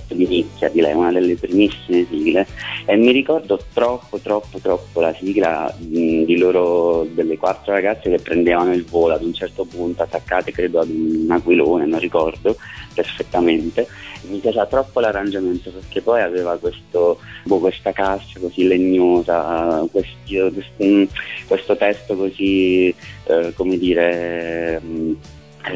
di 0.10 0.28
nicchia 0.28 0.70
di 0.70 0.82
lei, 0.82 0.94
una 0.94 1.12
delle 1.12 1.36
primissime 1.36 2.06
sigle. 2.08 2.46
E 2.86 2.96
mi 2.98 3.12
ricordo 3.12 3.60
troppo 3.74 4.20
troppo 4.20 4.60
troppo 4.60 5.02
la 5.02 5.14
sigla 5.16 5.74
mh, 5.76 6.24
di 6.26 6.38
loro 6.38 7.08
delle 7.12 7.38
quattro 7.38 7.74
ragazze 7.74 8.12
che 8.12 8.20
prendevano 8.20 8.72
il 8.74 8.86
volo 8.86 9.16
ad 9.16 9.24
un 9.24 9.34
certo 9.34 9.66
punto 9.66 10.04
attaccate 10.04 10.52
credo 10.52 10.82
ad 10.82 10.90
un 10.90 11.26
aquilone 11.32 11.88
non 11.88 12.00
ricordo 12.00 12.56
perfettamente 12.94 13.88
mi 14.30 14.38
piaceva 14.40 14.66
troppo 14.66 15.00
l'arrangiamento 15.00 15.70
perché 15.72 16.02
poi 16.02 16.22
aveva 16.22 16.58
questo, 16.58 17.20
boh, 17.44 17.60
questa 17.60 17.92
cassa 17.92 18.40
così 18.40 18.68
legnosa 18.68 19.86
questi- 19.92 20.38
questo, 20.54 20.84
mm, 20.84 21.04
questo 21.48 21.76
testo 21.78 22.16
così 22.16 22.94
eh, 23.26 23.54
come 23.56 23.78
dire 23.78 24.82
mm, 24.84 25.14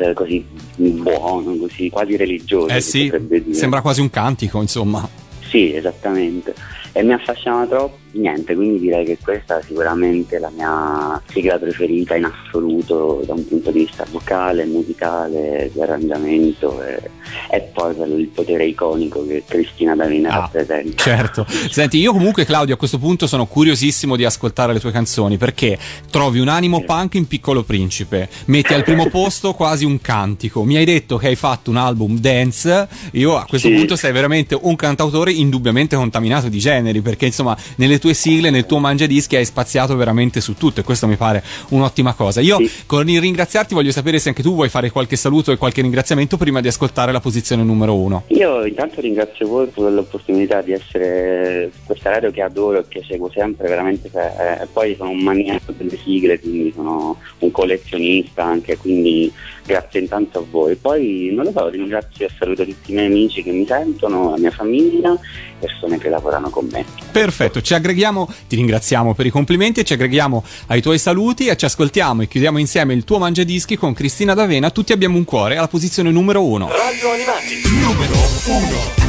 eh, 0.01 0.13
così 0.13 0.45
buono 0.75 1.55
così 1.55 1.89
quasi 1.89 2.15
religioso 2.15 2.67
Eh 2.67 2.81
sì, 2.81 3.11
sembra 3.51 3.81
quasi 3.81 4.01
un 4.01 4.09
cantico, 4.09 4.61
insomma. 4.61 5.07
Sì, 5.49 5.73
esattamente. 5.73 6.53
E 6.99 7.03
mi 7.03 7.13
affascinava 7.13 7.65
troppo, 7.65 7.97
niente, 8.11 8.55
quindi 8.55 8.77
direi 8.79 9.05
che 9.05 9.17
questa 9.23 9.59
è 9.59 9.63
sicuramente 9.63 10.37
la 10.37 10.49
mia 10.53 11.21
sigla 11.31 11.57
preferita 11.57 12.15
in 12.17 12.25
assoluto 12.25 13.23
da 13.25 13.33
un 13.35 13.47
punto 13.47 13.71
di 13.71 13.79
vista 13.85 14.05
vocale, 14.11 14.65
musicale, 14.65 15.69
di 15.73 15.79
arrangiamento 15.81 16.83
e, 16.83 16.99
e 17.51 17.61
poi 17.73 17.93
per 17.95 18.07
il 18.09 18.27
potere 18.27 18.65
iconico 18.65 19.25
che 19.25 19.43
Cristina 19.47 19.95
D'Avena 19.95 20.29
Ah, 20.29 20.39
rappresenta. 20.39 21.01
Certo. 21.01 21.45
Senti, 21.69 21.99
io 21.99 22.11
comunque 22.11 22.43
Claudio 22.43 22.73
a 22.73 22.77
questo 22.77 22.97
punto 22.97 23.27
sono 23.27 23.45
curiosissimo 23.45 24.17
di 24.17 24.25
ascoltare 24.25 24.73
le 24.73 24.79
tue 24.81 24.91
canzoni 24.91 25.37
perché 25.37 25.77
trovi 26.11 26.39
un 26.39 26.49
animo 26.49 26.83
punk 26.83 27.13
in 27.13 27.27
Piccolo 27.27 27.63
Principe, 27.63 28.27
metti 28.47 28.73
al 28.73 28.83
primo 28.83 29.07
posto 29.09 29.53
quasi 29.53 29.85
un 29.85 30.01
cantico. 30.01 30.63
Mi 30.65 30.75
hai 30.75 30.83
detto 30.85 31.15
che 31.15 31.27
hai 31.27 31.35
fatto 31.37 31.69
un 31.69 31.77
album 31.77 32.19
dance, 32.19 32.89
io 33.13 33.37
a 33.37 33.45
questo 33.45 33.69
Sì. 33.69 33.75
punto 33.75 33.95
sei 33.95 34.11
veramente 34.11 34.57
un 34.59 34.75
cantautore 34.75 35.31
indubbiamente 35.31 35.95
contaminato 35.95 36.49
di 36.49 36.59
generi 36.89 37.01
perché 37.01 37.25
insomma 37.25 37.55
nelle 37.75 37.99
tue 37.99 38.13
sigle, 38.13 38.49
nel 38.49 38.65
tuo 38.65 38.79
mangiadischi 38.79 39.35
hai 39.35 39.45
spaziato 39.45 39.95
veramente 39.95 40.41
su 40.41 40.55
tutto 40.55 40.79
e 40.79 40.83
questo 40.83 41.07
mi 41.07 41.15
pare 41.15 41.43
un'ottima 41.69 42.13
cosa. 42.13 42.41
Io 42.41 42.57
Sì. 42.57 42.69
con 42.85 43.07
il 43.07 43.21
ringraziarti 43.21 43.73
voglio 43.73 43.91
sapere 43.91 44.19
se 44.19 44.29
anche 44.29 44.41
tu 44.43 44.53
vuoi 44.53 44.69
fare 44.69 44.89
qualche 44.91 45.15
saluto 45.15 45.51
e 45.51 45.57
qualche 45.57 45.81
ringraziamento 45.81 46.37
prima 46.37 46.61
di 46.61 46.67
ascoltare 46.67 47.11
la 47.11 47.19
posizione 47.19 47.63
numero 47.63 47.95
uno. 47.95 48.23
Io 48.27 48.65
intanto 48.65 49.01
ringrazio 49.01 49.47
voi 49.47 49.67
per 49.67 49.91
l'opportunità 49.91 50.61
di 50.61 50.73
essere 50.73 51.69
su 51.73 51.79
questa 51.85 52.09
radio 52.11 52.31
che 52.31 52.41
adoro 52.41 52.79
e 52.79 52.85
che 52.87 53.03
seguo 53.07 53.29
sempre, 53.31 53.67
veramente 53.67 54.09
eh, 54.13 54.67
poi 54.71 54.95
sono 54.97 55.11
un 55.11 55.19
maniaco 55.19 55.71
delle 55.77 55.97
sigle, 56.03 56.39
quindi 56.39 56.71
sono 56.73 57.17
un 57.39 57.51
collezionista 57.51 58.43
anche, 58.43 58.77
quindi 58.77 59.31
grazie 59.69 59.99
intanto 59.99 60.39
a 60.39 60.43
voi. 60.49 60.75
Poi 60.75 61.31
non 61.31 61.45
lo 61.45 61.51
so, 61.51 61.69
ringrazio 61.69 62.25
e 62.25 62.29
saluto 62.37 62.65
tutti 62.65 62.91
i 62.91 62.95
miei 62.95 63.05
amici 63.05 63.43
che 63.43 63.51
mi 63.51 63.65
sentono, 63.67 64.31
la 64.31 64.37
mia 64.39 64.49
famiglia, 64.49 65.15
persone 65.59 65.99
che 65.99 66.09
lavorano 66.09 66.49
con 66.49 66.67
me. 66.71 66.83
Perfetto, 67.11 67.61
ci 67.61 67.75
aggreghiamo, 67.75 68.27
ti 68.47 68.55
ringraziamo 68.55 69.13
per 69.13 69.27
i 69.27 69.29
complimenti 69.29 69.81
e 69.81 69.83
ci 69.83 69.93
aggreghiamo 69.93 70.43
ai 70.67 70.81
tuoi 70.81 70.97
saluti 70.97 71.47
e 71.47 71.55
ci 71.55 71.65
ascoltiamo 71.65 72.23
e 72.23 72.27
chiudiamo 72.27 72.57
insieme 72.57 72.93
il 72.93 73.03
tuo 73.03 73.19
mangiadischi 73.19 73.77
con 73.77 73.93
Cristina 73.93 74.33
D'Avena. 74.33 74.71
Tutti 74.71 74.91
abbiamo 74.91 75.17
un 75.17 75.23
cuore 75.23 75.57
alla 75.57 75.67
posizione 75.67 76.09
numero 76.09 76.43
uno. 76.43 76.67
Radio 76.69 77.11
Animati, 77.11 77.61
numero 77.69 78.13
1. 79.03 79.08